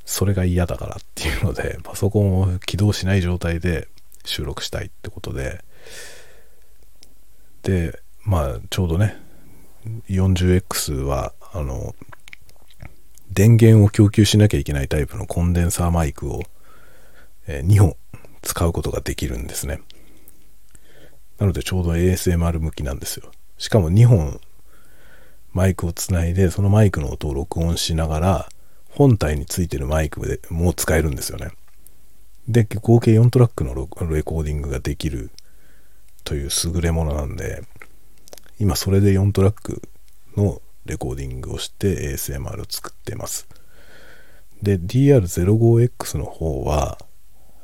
[0.04, 3.88] それが嫌だからっていうので、パソコンを起動しない状態で
[4.24, 5.62] 収録したいってことで、
[7.62, 9.16] で、まあ、ちょうどね、
[10.08, 11.94] 40X は、あの、
[13.30, 16.42] 電源を供給しなきゃいけないタイプのコンデンサーマイクを、
[17.46, 17.96] え、2本
[18.42, 19.80] 使うことができるんですね。
[21.38, 23.30] なのでちょうど ASMR 向きなんですよ。
[23.58, 24.40] しかも2本
[25.52, 28.48] マイクをつないで、そのマイクの音を録音しながら、
[28.90, 31.50] 本体についてるマイクでもう使えるんですよね。
[32.48, 35.30] で、合計4トラックのレコーディングができる
[36.24, 37.62] という優れものなんで、
[38.58, 39.82] 今それで4トラック
[40.36, 43.46] のレコーディングをして ASMR を作ってます。
[44.62, 46.98] で、DR05X の方は、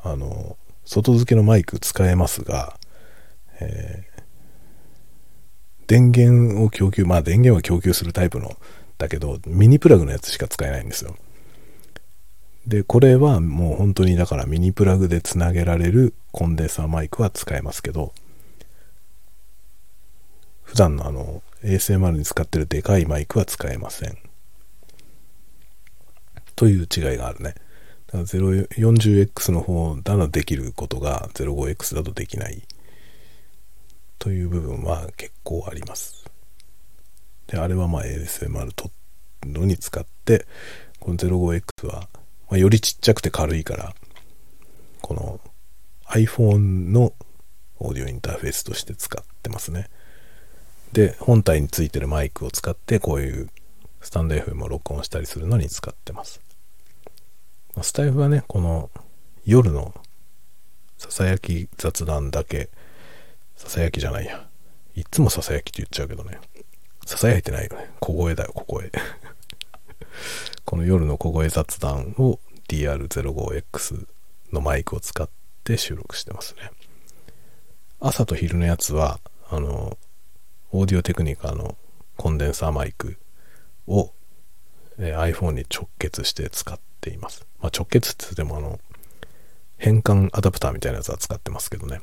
[0.02, 0.56] あの、
[0.88, 2.78] 外付けのマイク使えますが、
[3.60, 4.22] えー、
[5.86, 8.56] 電源を供給、まあ電源を供給するタイプの、
[8.96, 11.14] だけど、ミニプラグのやつしか使えないんですよ。
[12.66, 18.14] で、これはもう本当にだからミニプラグでつなげられるコンデンサーマイクは使えますけど、
[20.62, 24.16] 普段のあの ASMR に使ってるでかいマイクは使えません。
[26.56, 27.54] という違いがあるね。
[28.08, 32.62] だから 40X の方ならできることが 05X だとできない
[34.18, 36.24] という部分は結構あります。
[37.46, 38.90] で、あれはまあ ASMR と
[39.44, 40.46] のに使って、
[41.00, 42.08] この 05X は、
[42.50, 43.94] まあ、よりちっちゃくて軽いから、
[45.02, 45.40] この
[46.06, 47.12] iPhone の
[47.78, 49.88] オーディオインターフェースとして使ってますね。
[50.92, 53.50] で、本体についてるマイクを使って、こういう
[54.00, 56.40] スタンド FM を録音したりするのに使ってます。
[57.82, 58.90] スタイフはね、この
[59.44, 59.94] 夜の
[60.96, 62.70] ささやき雑談だけ、
[63.56, 64.48] ささやきじゃないや。
[64.94, 66.40] いっつもささやきって言っちゃうけどね。
[67.06, 67.90] ささやいてないよね。
[68.00, 68.90] 小声だよ、小声。
[70.66, 74.06] この夜の小声雑談を DR05X
[74.52, 75.28] のマイクを使っ
[75.64, 76.70] て収録してますね。
[78.00, 79.98] 朝と昼のやつは、あの、
[80.70, 81.76] オーディオテクニカの
[82.16, 83.16] コンデンサーマイク
[83.86, 84.12] を、
[84.98, 87.47] え、iPhone に直結して使っています。
[87.60, 88.78] まあ、直結って言ってもあの、
[89.76, 92.00] 変換アダプターみたいなやつは使ってますけどね。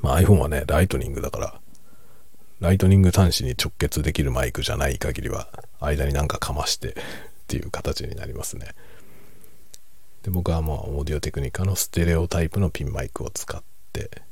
[0.00, 1.60] まあ、iPhone はね、ライトニングだから、
[2.60, 5.48] ライトニング端子に直結できるマイクじゃない限りは、
[5.80, 6.94] 間になんかかましてっ
[7.46, 8.74] ていう形になりますね。
[10.24, 14.22] で僕はもうオーディオテクニカのステレオタイプのピンマイクを使って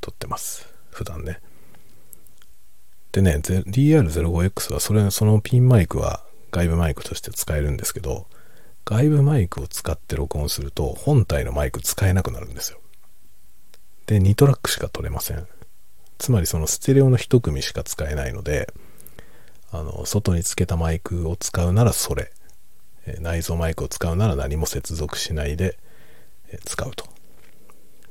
[0.00, 1.38] 撮ってます普段ね
[3.12, 8.26] でね DR05X はそれそのピンマイクは外部マイクとして使えるんですけど
[8.84, 12.78] 外部マイクを使って録音すると本体のマイク使えなくなるんですよ。
[14.06, 15.46] で2トラックしか撮れません。
[16.16, 18.72] つまりそのステレオの1組しか使えないので
[19.70, 22.32] あの外につけたマイクを使うならそれ。
[23.20, 25.78] 内蔵マイクを使うなら何も接続しないで
[26.64, 27.06] 使うと。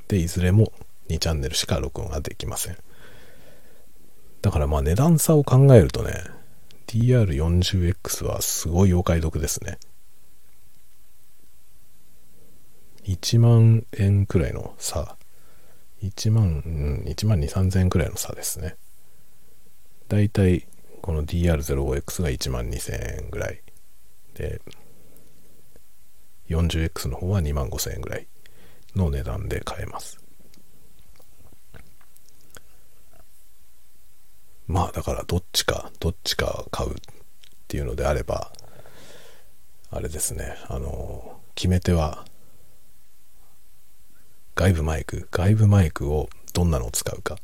[0.06, 0.72] でいずれも
[1.08, 2.76] 2チャンネルしか録音ができません。
[4.42, 6.37] だからまあ値段差を考えるとね
[6.88, 9.78] DR40X はすごいお買い得ですね。
[13.04, 15.16] 1万円くらいの差。
[16.02, 18.76] 1万、うん、1万2、3000円くらいの差ですね。
[20.08, 20.66] だいたい
[21.02, 23.60] この DR05X が1万2000円ぐらい。
[24.34, 24.60] で
[26.48, 28.26] 40X の方は2万5000円ぐらい
[28.96, 30.18] の値段で買えます。
[34.68, 36.94] まあだからどっちかどっちか買うっ
[37.66, 38.52] ていうのであれば
[39.90, 40.54] あれですね。
[40.68, 42.24] あの決め手は
[44.54, 47.38] 外部マイク外部マイクをどんなのを使うか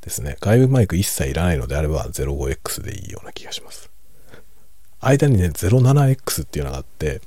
[0.00, 0.36] ですね。
[0.40, 3.90] 外部マイク一切いらないのであれば 05X でいいような気がします。
[5.00, 7.20] 間にね 07X っていうのがあって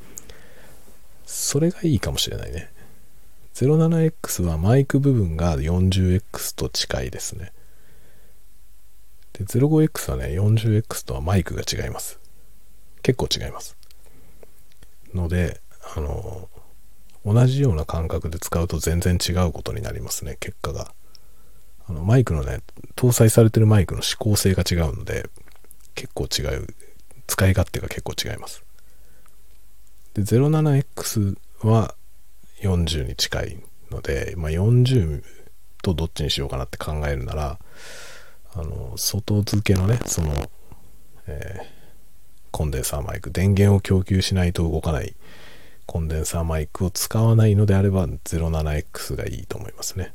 [1.26, 2.72] それがいいかもしれないね。
[3.56, 7.52] 07X はマイク部分が 40X と近いですね。
[9.34, 12.20] で 05X はね 40X とはマイクが違います。
[13.04, 13.78] 結構違います。
[15.14, 15.62] ので
[15.96, 16.50] あの
[17.26, 20.94] 同じような感覚で使うと全然違うことになりますね結果が。
[21.88, 22.62] あのマイクのね
[22.96, 25.30] 搭載されてるマイクの指向性が違うので
[25.96, 26.68] 結構違う。
[27.28, 28.64] 使い勝手が結構違います。
[30.14, 31.96] で 07X は
[32.62, 35.24] 40に近いので、まあ、40
[35.82, 37.60] とどっちにしようかなって考えるなら
[38.54, 40.34] あの外付けのねその、
[41.28, 41.66] えー、
[42.52, 45.16] コンデンサーマイク電源を供給しないと動かない
[45.86, 50.14] コンデンサーマイクを使わないのであれば 07X がいいと思いますね。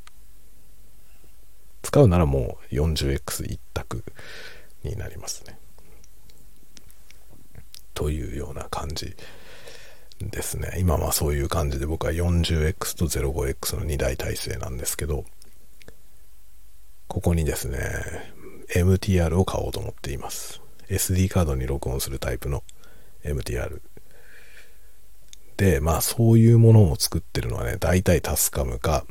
[1.83, 4.03] 使うならもう 40X 一択
[4.83, 5.59] になりますね。
[7.95, 9.17] というような感じ
[10.21, 10.77] ですね。
[10.79, 15.25] 今はそういう感じで僕は 40X と 05X の2台体制なんですけど
[17.17, 17.79] ここにですね
[18.75, 20.61] MTR を買おうと思っています。
[20.91, 22.63] SD カードに録音するタイプの
[23.25, 23.81] MTR
[25.57, 29.07] でまあそういうものを作ってるのはね大体タスカムか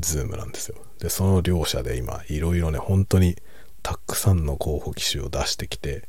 [0.00, 0.78] Zoom なんですよ。
[0.98, 3.36] でその両者で今いろいろね本当に
[3.84, 6.08] たくさんの候補機種を出してきて、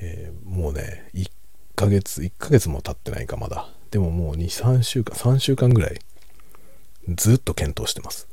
[0.00, 1.28] えー、もうね1
[1.74, 3.68] ヶ月1ヶ月も経ってないかまだ。
[3.90, 5.98] でももう23週間3週間ぐらい
[7.16, 8.28] ずっと検討してます。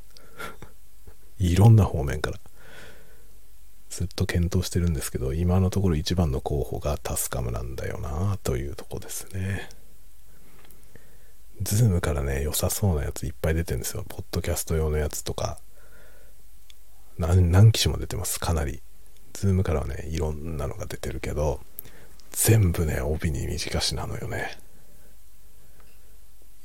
[1.39, 2.39] いろんな方面から。
[3.89, 9.69] ずっと検討してるんですけど今のところ一番の候補がタスカムなんだよなというとこですね。
[11.61, 14.03] ズームからね良さそうなやついっぱい出てるんですよ。
[14.09, 15.59] ポッドキャスト用のやつとか。
[17.19, 18.39] 何何機種も出てます。
[18.39, 18.81] かなり。
[19.33, 21.59] ズームからはねいろんなのが出てるけど
[22.31, 24.57] 全部ね帯に短しなのよね。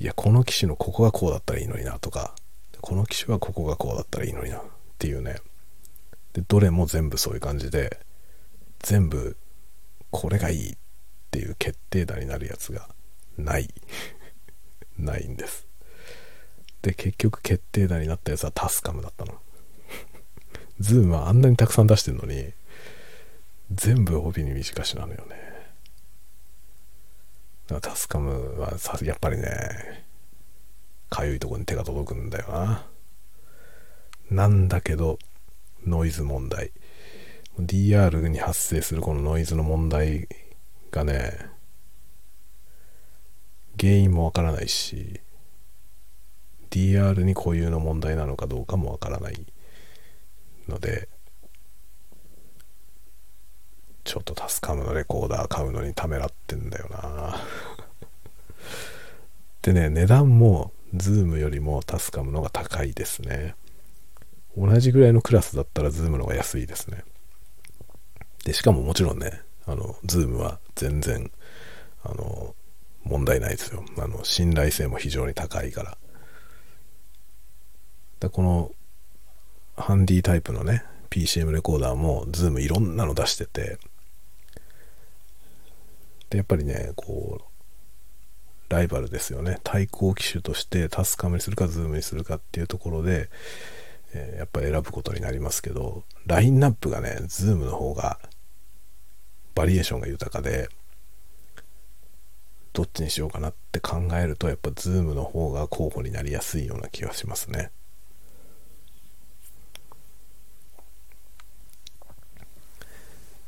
[0.01, 2.35] いやこの機種のここがこうだったらいいのになとか。
[2.81, 4.63] この機種はここがこうだったらいいのになっ
[4.99, 5.37] ていうね。
[6.33, 8.01] でどれも全部そういう感じで
[8.81, 9.37] 全部
[10.11, 10.77] これがいいっ
[11.31, 12.89] ていう決定打になるやつが
[13.37, 13.69] ない。
[14.99, 15.67] ないんです。
[16.83, 19.41] で結局決定打になったやつはタスカムだったの。
[20.81, 22.53] ズームはあんなにたくさん出してるのに
[23.73, 25.37] 全部帯に短しなのよね。
[27.67, 30.08] だからタスカムはさやっぱりね
[31.09, 32.87] かゆいとこに手が届くんだよな。
[34.31, 35.19] なんだけど
[35.87, 36.73] ノイズ問題。
[37.61, 40.29] DR に発生するこのノイズの問題
[40.93, 41.51] がね
[43.79, 45.21] 原因もわからないし
[46.71, 49.47] DR に固有の問題なのかどうかもわからない
[50.69, 51.09] ので
[54.05, 57.37] ちょっとタスカムのレコーダー買うのにためらってんだよな。
[59.61, 63.55] でね値段もズームよりもタスカムのが高いですね。
[64.57, 67.05] 同じぐらいのクラスだったらズームの方が安いですね。
[68.45, 71.31] でしかももちろんねあのズームは全然
[72.03, 72.55] あの
[73.05, 73.85] 問題ないですよ。
[73.99, 75.99] あの信頼性も非常に高いから。
[78.21, 78.73] だこの
[79.77, 83.79] ハンディタイプのね PCM レコーダーもズームいろんなの出してて。
[86.31, 87.48] でやっぱりねこう
[88.69, 89.59] ライバルですよね。
[89.65, 93.31] 対抗機種としてタスカムにするかズームにするかっていうところで、
[94.13, 98.19] えー、やっぱり選ぶことになりますけどラインナップがねズームの方が
[99.55, 100.69] バリエーションが豊かで
[102.73, 107.71] どっちにしようかなって考えるとやっぱズームの方が候補になりやすいような気がしますね。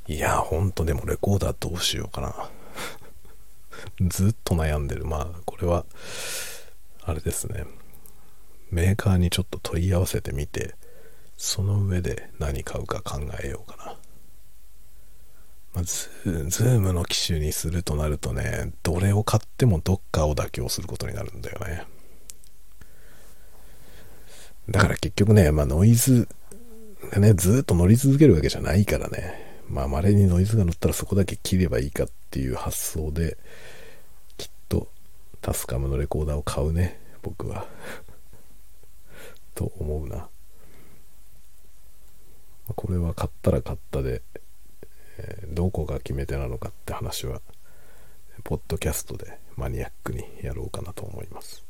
[0.08, 2.50] いやほんとでもレコーダーどうしようかな。
[4.00, 5.04] ずっと悩んでる。
[5.04, 5.84] まあ、これは、
[7.02, 7.64] あれですね。
[8.70, 10.74] メーカーにちょっと問い合わせてみて、
[11.36, 13.96] その上で何買うか考えようかな。
[15.72, 21.86] まあ、ズームの機種にするとなるとね、どれを買ってもどっかを妥協することになるんだよね。
[24.68, 26.28] だから結局ね、まあノイズ
[27.10, 29.62] がね、ずっと乗り続けるわけじゃないからね。
[29.68, 33.38] まあ稀にノイズが乗ったらそこだけ切ればいいかっていう発想で、
[35.40, 37.66] タスカムのレコーダーを買うね僕は。
[39.54, 40.28] と思うな。
[42.76, 44.22] これは買ったら買ったで、
[45.18, 47.42] えー、どこが決め手なのかって話は
[48.44, 51.64] ポッドキャストでマニアックにやろうかなと思います。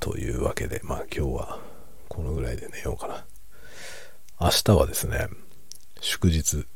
[0.00, 1.60] というわけでまあ今日は
[2.08, 3.24] このぐらいで寝ようかな。
[4.40, 5.28] 明日はですね
[6.00, 6.66] 祝日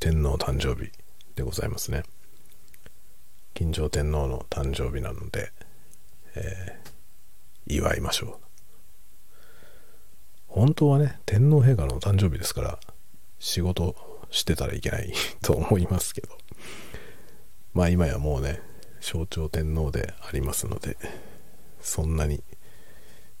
[0.00, 0.90] 天皇誕生日
[1.36, 2.02] でございますね。
[3.56, 5.50] 金城天皇の誕生日なので、
[6.34, 8.34] えー、祝いましょう。
[10.46, 12.78] 本当はね天皇陛下の誕生日ですから
[13.38, 13.96] 仕事
[14.30, 16.28] してたらいけない と思いますけど。
[17.72, 18.60] まあ今やもうね
[19.00, 20.98] 象徴天皇でありますので
[21.80, 22.44] そんなに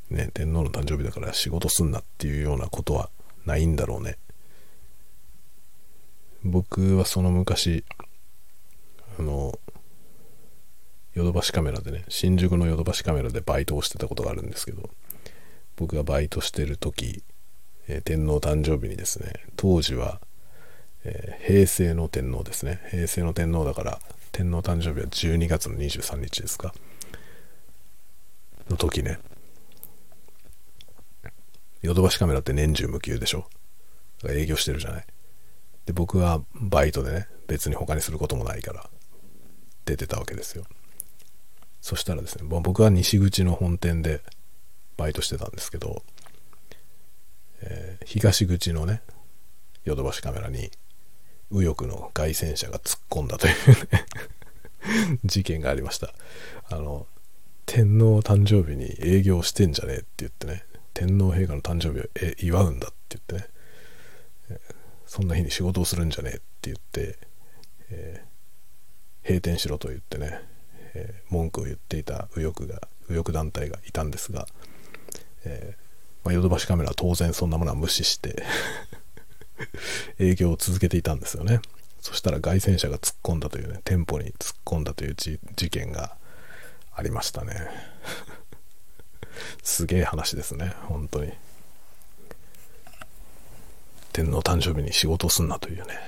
[0.08, 3.10] ね天皇の誕生日だから仕事すんなっていうようなことは
[3.44, 4.16] ないんだろうね。
[6.42, 7.84] 僕はその昔
[9.18, 9.58] あの
[11.15, 14.90] ヨドバシカメラでね新宿のヨドバシカメラでバイトをしてたことがあるんですけど
[15.76, 17.22] 僕がバイトしてる時、
[17.88, 20.20] えー、天皇誕生日にですね当時は、
[21.04, 22.80] えー、平成の天皇ですね。
[22.90, 24.00] 平成の天皇だから
[24.32, 26.74] 天皇誕生日は12月の23日ですか？
[28.70, 29.18] の時ね
[31.82, 33.46] ヨドバシカメラって年中無休でしょ？
[34.28, 35.04] 営業してるじゃない。
[35.84, 38.90] で僕はバイトでね別に他にすることもないから
[39.84, 40.64] 出てたわけですよ。
[41.86, 44.20] そしたらですね、僕は西口の本店で
[44.96, 46.02] バイトしてたんですけど、
[47.62, 49.02] えー、東口のね、
[49.84, 50.72] ヨドバシカメラに
[51.48, 53.54] 右翼の外旋車が突っ込んだという
[53.92, 54.04] ね
[55.24, 56.12] 事件がありました。
[56.70, 57.06] あの、
[57.66, 63.48] 天皇誕生日に営業してんじゃねえって言ってね、天皇陛下の誕生日を祝うんだって言って
[64.58, 64.60] ね、
[65.06, 67.16] そんな日に仕事をするんじゃねえって言って、
[67.90, 74.46] えー、閉店しろと言ってね、ー、文句を言っていた右翼が右翼団体がいたんですが、
[75.44, 75.86] えー
[76.24, 78.42] まあ、ヨドバシカメラは当然そんなものは無視して
[80.18, 81.60] 営業を続けていたんですよね。
[82.00, 85.38] そしたら外旋車が突っ込んだというね店舗に突っ込んだという事
[85.70, 86.16] 件が
[86.92, 87.68] ありましたね。
[89.62, 91.32] すげえ話ですね本当に。
[94.12, 95.98] 天皇誕生日に仕事すんなというね。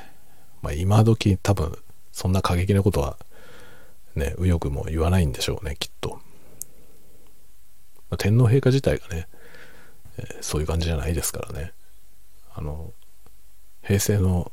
[0.62, 1.78] まあ今時多分
[2.12, 3.18] そんな過激なことは
[4.18, 6.20] ね、右翼も言わないんでしょうね、きっと。
[8.10, 9.28] まあ、天皇陛下自体がね、
[10.18, 11.72] えー、そういう感じじゃないですからね。
[12.54, 12.92] あの、
[13.82, 14.52] 平成の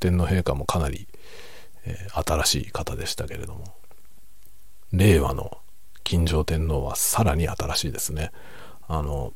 [0.00, 1.08] 天皇陛下もかなり、
[1.84, 3.64] えー、新しい方でしたけれども、
[4.92, 5.58] 令和の
[6.04, 8.32] 金城天皇はさらに新しいですね。
[8.88, 9.32] あの、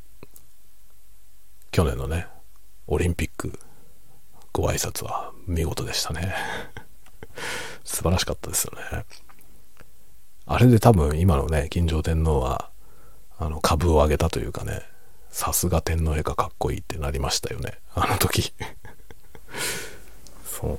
[1.71, 2.27] 去年のね、
[2.87, 3.59] オリンピック
[4.53, 6.35] ご挨拶は見事でしたね。
[7.85, 9.05] 素晴らしかったですよね。
[10.47, 12.71] あれで多分今のね、金城天皇は、
[13.39, 14.83] あの、株を上げたというかね、
[15.31, 17.79] さすが天皇陛下かっこいいってなりましたよね。
[17.95, 18.53] あの時
[20.45, 20.79] そう。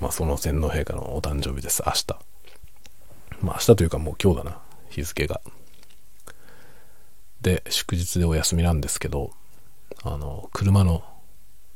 [0.00, 2.06] まあ、その天皇陛下のお誕生日です、明日。
[3.42, 5.40] まあ、明日というかもう今日だな、日付が。
[7.42, 9.32] で、祝日でお休みなんですけど、
[10.02, 11.04] あの、車の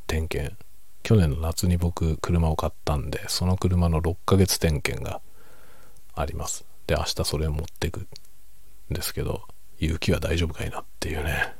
[0.06, 0.56] 点検、
[1.02, 5.20] 去年の夏に僕、車を買ったんで、その車の6ヶ月点検が
[6.14, 6.69] あります。
[6.90, 8.06] で明日それを持ってくん
[8.90, 9.42] ですけど
[9.78, 11.54] 雪は大丈夫かいなっていうね。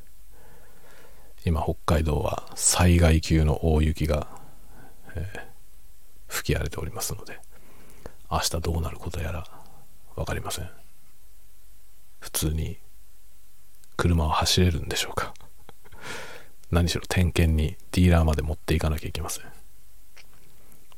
[1.46, 4.26] 今北海道は災害級の大雪が、
[5.14, 5.40] えー、
[6.26, 7.40] 吹き荒れておりますので
[8.30, 9.46] 明日どうなることやら
[10.16, 10.70] 分かりません。
[12.18, 12.78] 普通に
[13.96, 15.32] 車は走れるんでしょうか。
[16.72, 19.44] 何しろ点検にディーラーまで持っていかなきゃいけません。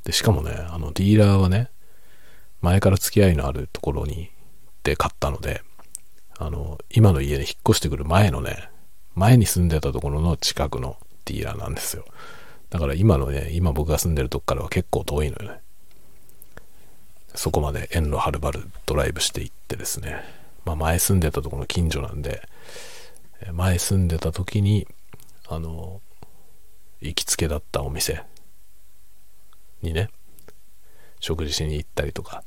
[0.04, 1.70] で、しかもね、あの、ディーラーはね、
[2.62, 4.30] 前から付き合いのあるところに、
[4.84, 5.62] で買ったので、
[6.38, 8.70] あの、今の家に引っ越してくる前のね、
[9.14, 12.04] 前に住んでたところの近くのディーラーなんですよ。
[12.70, 15.60] だから今のね、今僕が住んでるとこからは結構遠いのよね。
[17.34, 20.22] そこまで遠路はるばるドライブしていってですね、
[20.64, 22.48] まあ前住んでたところの近所なんで、
[23.52, 24.86] 前住んでた時に、
[25.48, 26.00] あの、
[27.00, 28.22] 行きつけだったお店
[29.82, 30.10] にね、
[31.18, 32.44] 食事しに行ったりとか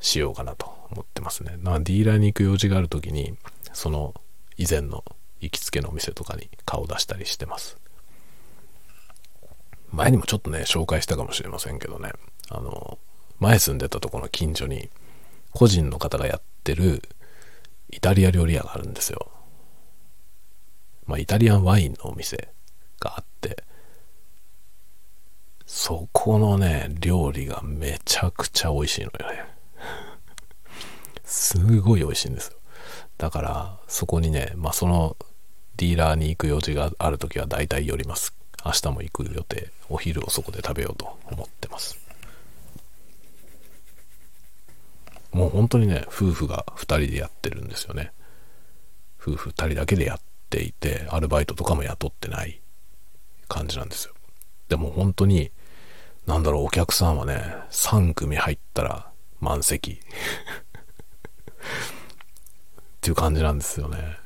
[0.00, 1.56] しようかなと思ってますね。
[1.60, 3.36] まあディーラーに行く用事がある時に、
[3.72, 4.14] その
[4.56, 5.04] 以前の
[5.40, 7.78] 行きつけのお店とかに顔出したりしてます。
[9.90, 12.12] 前にもちょっとね、紹介したかもしれませんけどね、
[12.50, 12.98] あの、
[13.38, 14.90] 前住んでたとこの近所に、
[15.52, 17.02] 個人の方がやってる
[17.90, 19.30] イタリア料理屋があるんですよ。
[21.06, 22.48] まあ、イタリアンワインのお店
[22.98, 23.62] があって、
[25.64, 29.55] そこのね、料理がめちゃくちゃ美味しいのよね。
[31.26, 32.56] すごい美味しいんですよ。
[33.18, 35.16] だから、そこにね、まあ、その
[35.76, 38.32] ディーラーに行く用事がある時は大体寄ります。
[38.64, 41.98] 明日も行く予定、お昼をそこで食べようと思ってます。
[45.32, 48.12] もう本当にね、夫婦が2人でやってるんですよね。
[49.20, 52.60] 夫婦2人だけでやっていて、アルバイトとかも雇ってない
[53.48, 54.14] 感じなんですよ。
[54.68, 55.50] でも本当に、
[56.26, 59.10] なんだろう、お客さんはね、3組入ったら
[59.40, 60.00] 満席。
[61.66, 64.18] っていう感じなんですよね。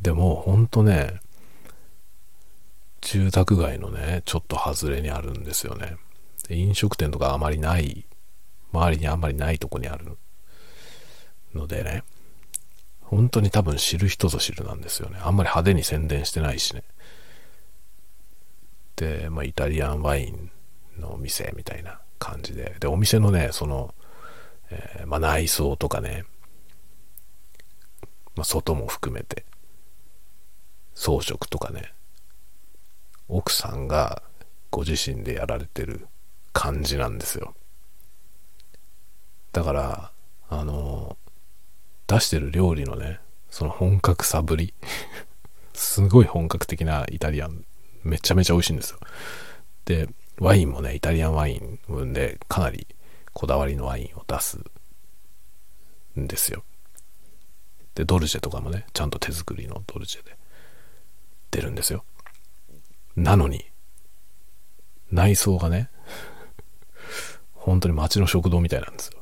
[0.00, 1.20] でも、ほんとね、
[3.00, 5.96] 住宅街のね、ちょっと外れにあるんですよね。
[6.50, 8.06] 飲食店とかあまりない、
[8.72, 10.16] 周りにあんまりないとこにある
[11.54, 12.04] のでね、
[13.00, 15.18] 本当に多分知る人ぞ知るなんですよね。
[15.22, 16.82] あんまり派手に宣伝してないしね。
[18.96, 20.50] で、まあ、イタリアンワイン
[20.98, 22.76] のお店みたいな感じで。
[22.80, 23.94] で、お店のね、その、
[24.72, 26.24] えー、まあ、内装とかね、
[28.34, 29.44] まあ、外も含めて、
[30.94, 31.92] 装飾とかね、
[33.28, 34.22] 奥さんが
[34.70, 36.06] ご自身でやられてる
[36.52, 37.54] 感じなんですよ。
[39.52, 40.12] だから、
[40.48, 41.16] あの、
[42.06, 43.20] 出してる料理のね、
[43.50, 44.74] その本格さぶり。
[45.74, 47.64] すごい本格的なイタリアン、
[48.02, 48.98] めちゃめちゃ美味しいんですよ。
[49.84, 50.08] で、
[50.38, 52.86] ワインもね、イタリアンワインでかなり
[53.32, 54.58] こだわりのワインを出す
[56.18, 56.64] んですよ。
[57.94, 60.36] で、ドルチェとかもね、ちゃんと手作りのドルチェで
[61.50, 62.04] 出るんですよ。
[63.16, 63.64] なのに、
[65.10, 65.90] 内装がね、
[67.52, 69.18] 本当に街の食堂みたいなんですよ。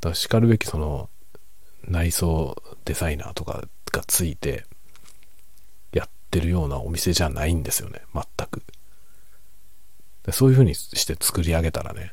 [0.00, 1.10] だから叱るべきその
[1.84, 4.66] 内装デザイナーとかがついて
[5.92, 8.62] やってるようなお店じゃないんですよね、全く。
[10.24, 12.12] でそういう風にして作り上げたらね、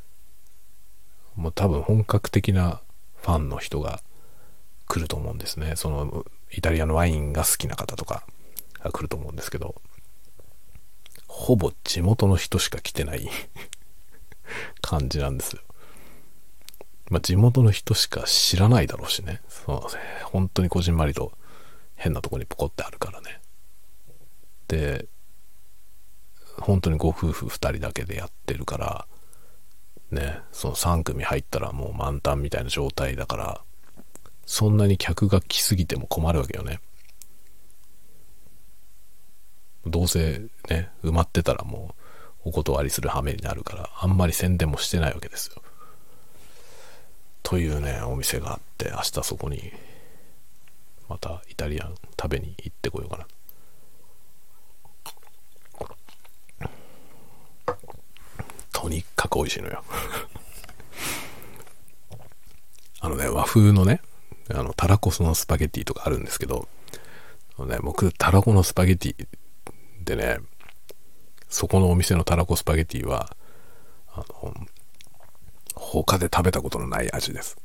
[1.36, 2.82] もう多分本格的な
[3.18, 4.02] ファンの人が
[4.88, 5.76] 来ると思うんですね。
[5.76, 8.24] そのイタリアのワインが好きな方とか
[8.80, 9.76] が来ると思うんですけど、
[11.28, 13.30] ほぼ地元の人しか来てない
[14.82, 15.62] 感じなんですよ。
[17.10, 19.42] まあ、地元の人しか知らないだろうしね。
[19.48, 21.38] そうですね本当にこじんまりと
[21.96, 23.42] 変なとこにポコってあるからね。
[24.68, 25.08] で、
[26.60, 29.08] 本当にご夫婦2人だけでやってるから、
[30.12, 33.62] ね、その3組入ったらもう満タンみたいな状態だから、
[34.46, 36.80] そんなに客が来すぎても困るわけよね。
[39.86, 41.96] どうせね、埋まってたらも
[42.46, 45.62] うお断りする羽目になるから、あんまり宣伝もしてないわけですよ。
[47.44, 49.72] というね、お店があって、明日そこに、
[51.08, 53.28] またイタリアン食べに行ってこようかな。
[58.76, 59.86] とにかく美味しいのよ
[63.00, 64.02] あのね、和風のね、
[64.50, 66.68] あの、たらこそのスパゲティとかあるんですけど、
[67.60, 69.28] ね、僕、たらこのスパゲティ
[70.04, 70.40] でね、
[71.48, 73.38] そこのお店のたらこスパゲティは、
[74.14, 74.54] あの、
[75.74, 77.56] 他で食べたことのない味です。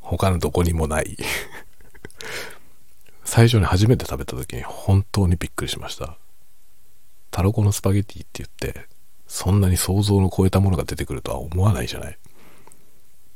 [0.00, 1.18] 他のどこにもない
[3.24, 6.16] 最初に初めて食べた時に本当にびっくりしました。
[7.30, 8.93] たらこのスパゲティって言って、
[9.34, 12.16] そんなに想像の超えたものが出てくるとは思わないじゃない。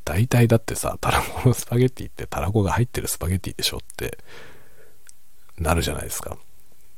[0.04, 4.16] 大体だってさ、たらこのスパゲッティってたらこが入ってるスパゲッティでしょって
[5.58, 6.38] なるじゃないですか。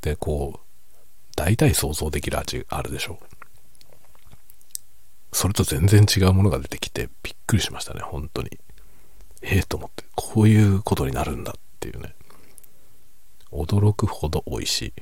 [0.02, 0.92] で、こう、
[1.34, 3.18] 大体想像できる味あるでしょ
[5.32, 8.50] それと全然違うものが出てきてびっくりしましたね、本当に。
[9.40, 12.14] ええー、と思って、こういうことになるんだっていうね。
[13.50, 14.92] 驚くほど美味しい。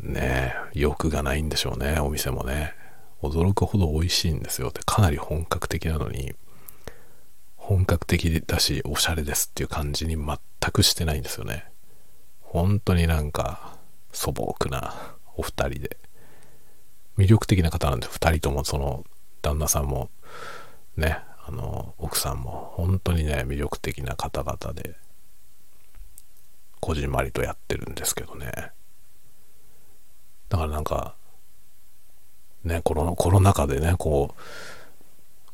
[0.00, 2.74] ね欲がないんでしょうね、お店もね。
[3.22, 4.70] 驚くほど美味しいんですよ。
[4.70, 6.34] で、かなり本格的なのに、
[7.56, 10.38] 本格的だし、おしゃれですっていう感じに全
[10.72, 11.64] くしてないんですよね。
[12.40, 13.76] 本当になんか
[14.12, 14.94] 素朴な
[15.36, 15.96] お二人で、
[17.18, 19.04] 魅力的な方なんです二人ともその
[19.42, 20.10] 旦那さんも
[20.96, 24.96] ね、あの、奥さんも本当にね、魅力的な方々で、
[26.80, 28.70] こじんまりとやってるんですけどね。
[30.48, 31.14] だからなんか、
[32.64, 34.42] ね、コロコロナ禍でね、こう、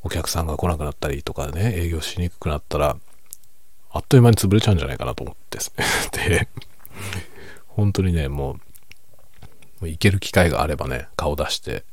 [0.04, 2.96] お客さんが来なくなったりとかね、営業しにくくなったら、
[3.90, 5.58] あっという間に潰れちゃうんじゃないかなと思って
[6.28, 6.48] で。
[7.68, 8.58] 本当にね、も
[9.80, 11.84] う、行ける機会があればね、顔出して、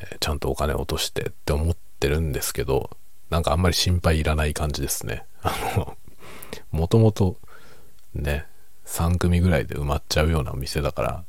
[0.00, 2.90] え、ちゃんとお金落としてって思ってるんですけど、
[3.30, 5.24] なんかあんまり心配いらない感じですね。
[5.42, 5.96] あの、
[6.70, 7.38] もともと
[8.14, 8.46] ね、
[8.86, 11.24] 3組ぐらいで埋まっちゃうようなお店だから、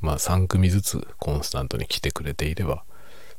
[0.00, 2.84] まあ3組ずつコンスタントに来てくれていれば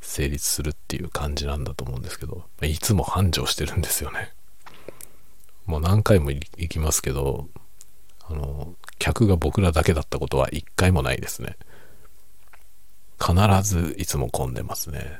[0.02, 4.34] 成立するっていう感じなんだと思うんですけど、いつも繁盛してるんですよね。
[5.66, 7.48] もう何回も行きますけど、
[8.28, 11.56] あの、客が僕らだけだったことは一回もないですね。
[13.20, 15.20] 必ずいつも混んでますね。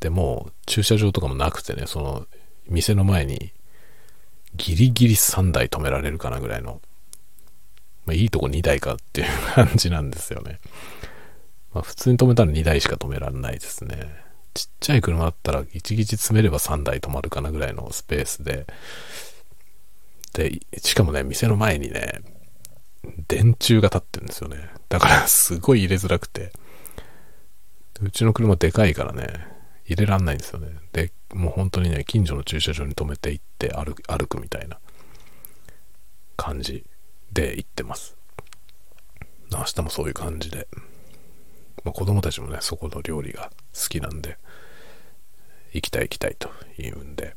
[0.00, 2.26] でも、駐車場とかもなくてね、その、
[2.68, 3.52] 店の前に
[4.56, 6.80] ギリギリ3台止められるかなぐらいの、
[8.06, 10.60] まあ、いいとこ2台かっていう感じなんですよね。
[11.72, 14.30] まあ、普通に止めたら2台しか止められないですね。
[14.54, 18.66] ちっちゃい車だったらギチギチ詰めれば3台止まるかなぐらいのスペースで、
[20.34, 22.22] で、しかもね、店の前にね、
[23.28, 24.70] 電柱が立ってるんですよね。
[24.88, 26.52] だからすごい入れづらくて、
[28.02, 29.46] うちの車でかいからね、
[29.86, 30.68] 入れらんないんですよね。
[30.92, 34.78] で、もう本当にね、近所の駐車場に止めて行って歩歩くみたいな
[36.36, 36.84] 感じ
[37.32, 38.16] で行ってます。
[39.52, 40.68] 明日もそういう感じで。
[41.84, 44.36] まあ、子供たちもね、そこの料理が好きなんで、
[45.72, 47.34] 行きたい行きたいと言うんで、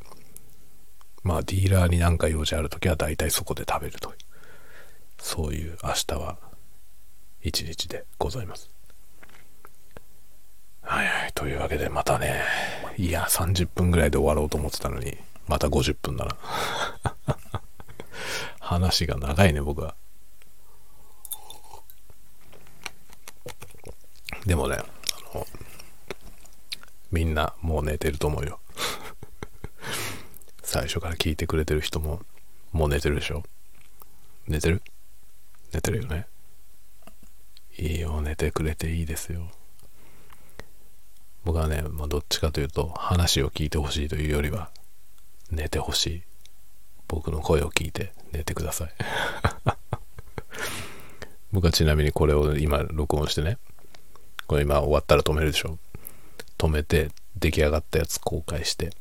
[1.23, 4.15] まあディーラーに何か用事ある時は大体そこで食べるという、
[5.19, 6.37] そういう明日は
[7.41, 8.69] 一日でございます。
[10.81, 11.31] はいはい。
[11.33, 12.43] というわけで、またね、
[12.97, 15.17] いや、30分ぐらいで終わろうと思ってたのに、
[15.47, 16.35] また50分だな。
[18.74, 19.95] 話が長いね、僕は。
[24.45, 25.47] でもね、あの、
[27.11, 28.59] みんなもう寝てると思うよ。
[30.63, 32.21] 最初から聞いてくれてる人も、
[32.71, 33.43] もう寝てるでしょ
[34.47, 34.82] 寝てる？
[35.71, 36.28] 寝てるよね。
[37.78, 39.49] いいよ、寝てくれていいですよ。
[41.43, 44.71] 僕はね、まあ、どっちかというと話を聞いてほしいというよりは
[45.51, 46.24] 寝てほしい
[47.14, 48.89] 僕の声を聞いて寝てください。
[51.51, 53.57] 僕はちなみにこれを今録音してね
[54.47, 55.78] これ今終わったら止めるでしょ。
[56.57, 58.91] 止めて出来上がったやつ公開して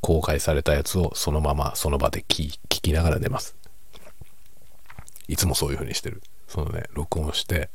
[0.00, 3.54] 公開されたやつをそのままその場で聞きながら寝ます。
[5.28, 6.22] いつもそういう風にしてる。
[6.48, 7.70] そのね録音して、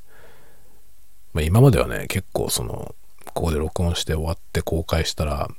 [1.33, 2.95] まあ、今まではね結構その
[3.35, 5.49] ここで録音して終わって公開したら、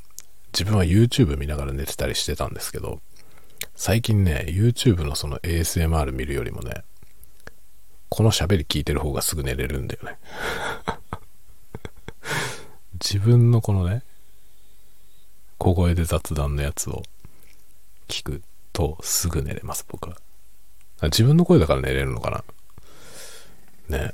[0.53, 3.01] 自分は YouTube 見ながら寝てたりしてたんですけど、
[3.75, 6.83] 最近ね、YouTube のその ASMR 見るよりもね、
[8.09, 10.19] この喋り聞いてる方がすぐ寝れるんだよね。
[12.95, 14.03] 自分のこのね、
[15.59, 17.03] 小声で雑談のやつを
[18.09, 18.43] 聞く
[18.73, 20.17] とすぐ寝れます、僕は。
[21.03, 23.99] 自分の声だから寝れるのかな？
[23.99, 24.13] ね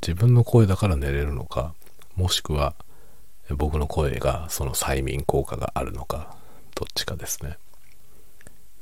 [0.00, 1.74] 自分の声だから寝れるのか、
[2.14, 2.74] もしくは
[3.50, 6.36] 僕の声がその催眠効果があるのか
[6.74, 7.58] どっちかですね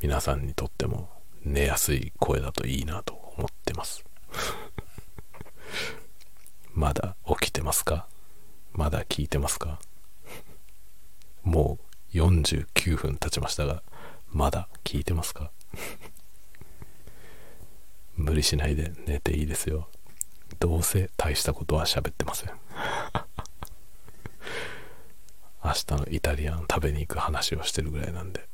[0.00, 1.08] 皆さんにとっても
[1.44, 4.04] 寝やすい声だといいなと思ってます。
[6.72, 8.06] まだ起きてますか？
[8.72, 9.78] まだ聞いてますか？
[11.42, 11.78] も
[12.12, 13.82] う49分経ちましたが
[14.30, 15.50] まだ聞いてますか？
[18.16, 19.88] 無理しないで寝ていいですよ。
[20.60, 22.50] どうせ大したことは喋ってません。
[25.64, 28.46] 明日のイタリアン食べに行く話をしてるぐらいなんで。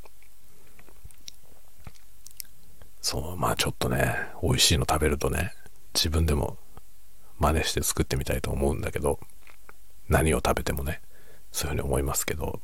[3.01, 5.53] そうまあちょっとね美味しいの食べるとね
[5.94, 6.57] 自分でも
[7.38, 9.18] 真似して作ってみたいと思うんだけど
[10.09, 11.01] 何を食べてもね
[11.53, 12.61] そういうふうに思いますけど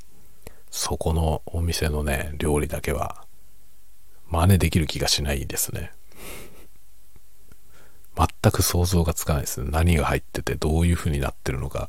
[0.71, 3.25] そこのお店のね料理だけは
[4.29, 5.93] 真似できる気がしないですね。
[8.17, 9.69] 全く想像がつかないですね。
[9.71, 11.89] 何が入っててどういうふうになってるのか。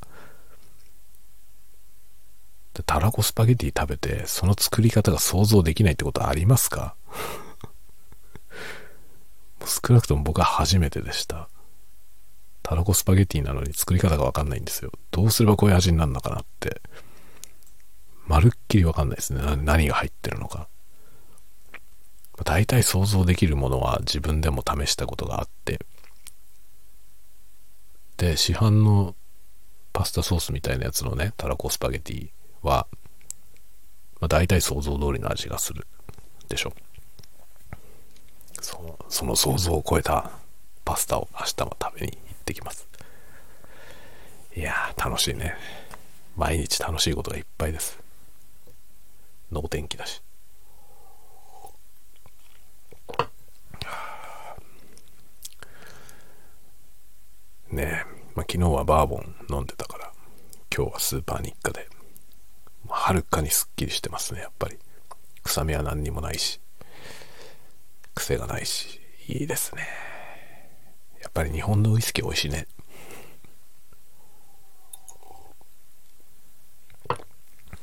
[2.86, 6.96] たらこスパゲティ食べて、その作り方が想像できないってことありますか？
[9.68, 11.50] 少なくとも僕は初めてでした。
[12.64, 14.92] たらこスパゲティなのに作り方がわかんないんですよ。
[15.12, 16.82] どうすればこういう味になるのかなって、
[18.26, 19.42] まるっきりわかんないですね。
[19.58, 20.68] 何が入ってるのか。
[22.44, 25.80] 大体想像できるものは自分でも試したことがあって、
[28.18, 29.16] で、市販の
[29.94, 32.30] パスタソースみたいなやつのね、たらこスパゲティ
[32.62, 32.88] は、
[34.20, 35.88] まあ、大体想像通りの味がする
[36.50, 36.74] でしょ。
[38.62, 40.32] そのその想像を超えた
[40.86, 42.88] パスタを明日も食べに行ってきます。
[44.56, 45.56] いやー、楽しいね。
[46.36, 48.00] 毎日楽しいことがいっぱいです。
[49.52, 50.22] 能天気だし。
[57.70, 60.12] ねえ、まあ、昨日はバーボン飲んでたから、
[60.76, 61.88] 今日はスーパー日課で、
[62.88, 64.78] はるかにすっきりしてますね、やっぱり。
[65.44, 66.60] 臭みは何にもないし、
[68.18, 69.88] 癖がないし、いいですね。
[71.22, 72.68] やっぱり日本のウイスキー美味しいね。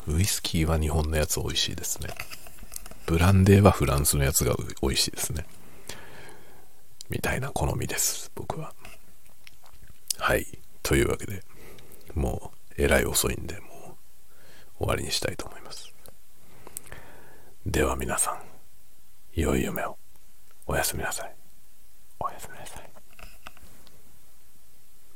[0.06, 2.10] ウイスキーは日本のやつ美味しいですね。
[3.06, 5.46] ブランデーはフランスのやつが美味しいですね。
[7.08, 8.74] みたいな好みです、僕は。
[10.18, 10.46] はい。
[10.82, 11.42] というわけで、
[12.14, 13.96] もう、えらい遅いんで、も
[14.78, 15.92] う、終わりにしたいと思います。
[17.66, 18.42] では皆さん、
[19.34, 19.98] 良い夢を。
[20.66, 21.34] おやすみなさい。
[22.20, 22.83] おやすみなさい。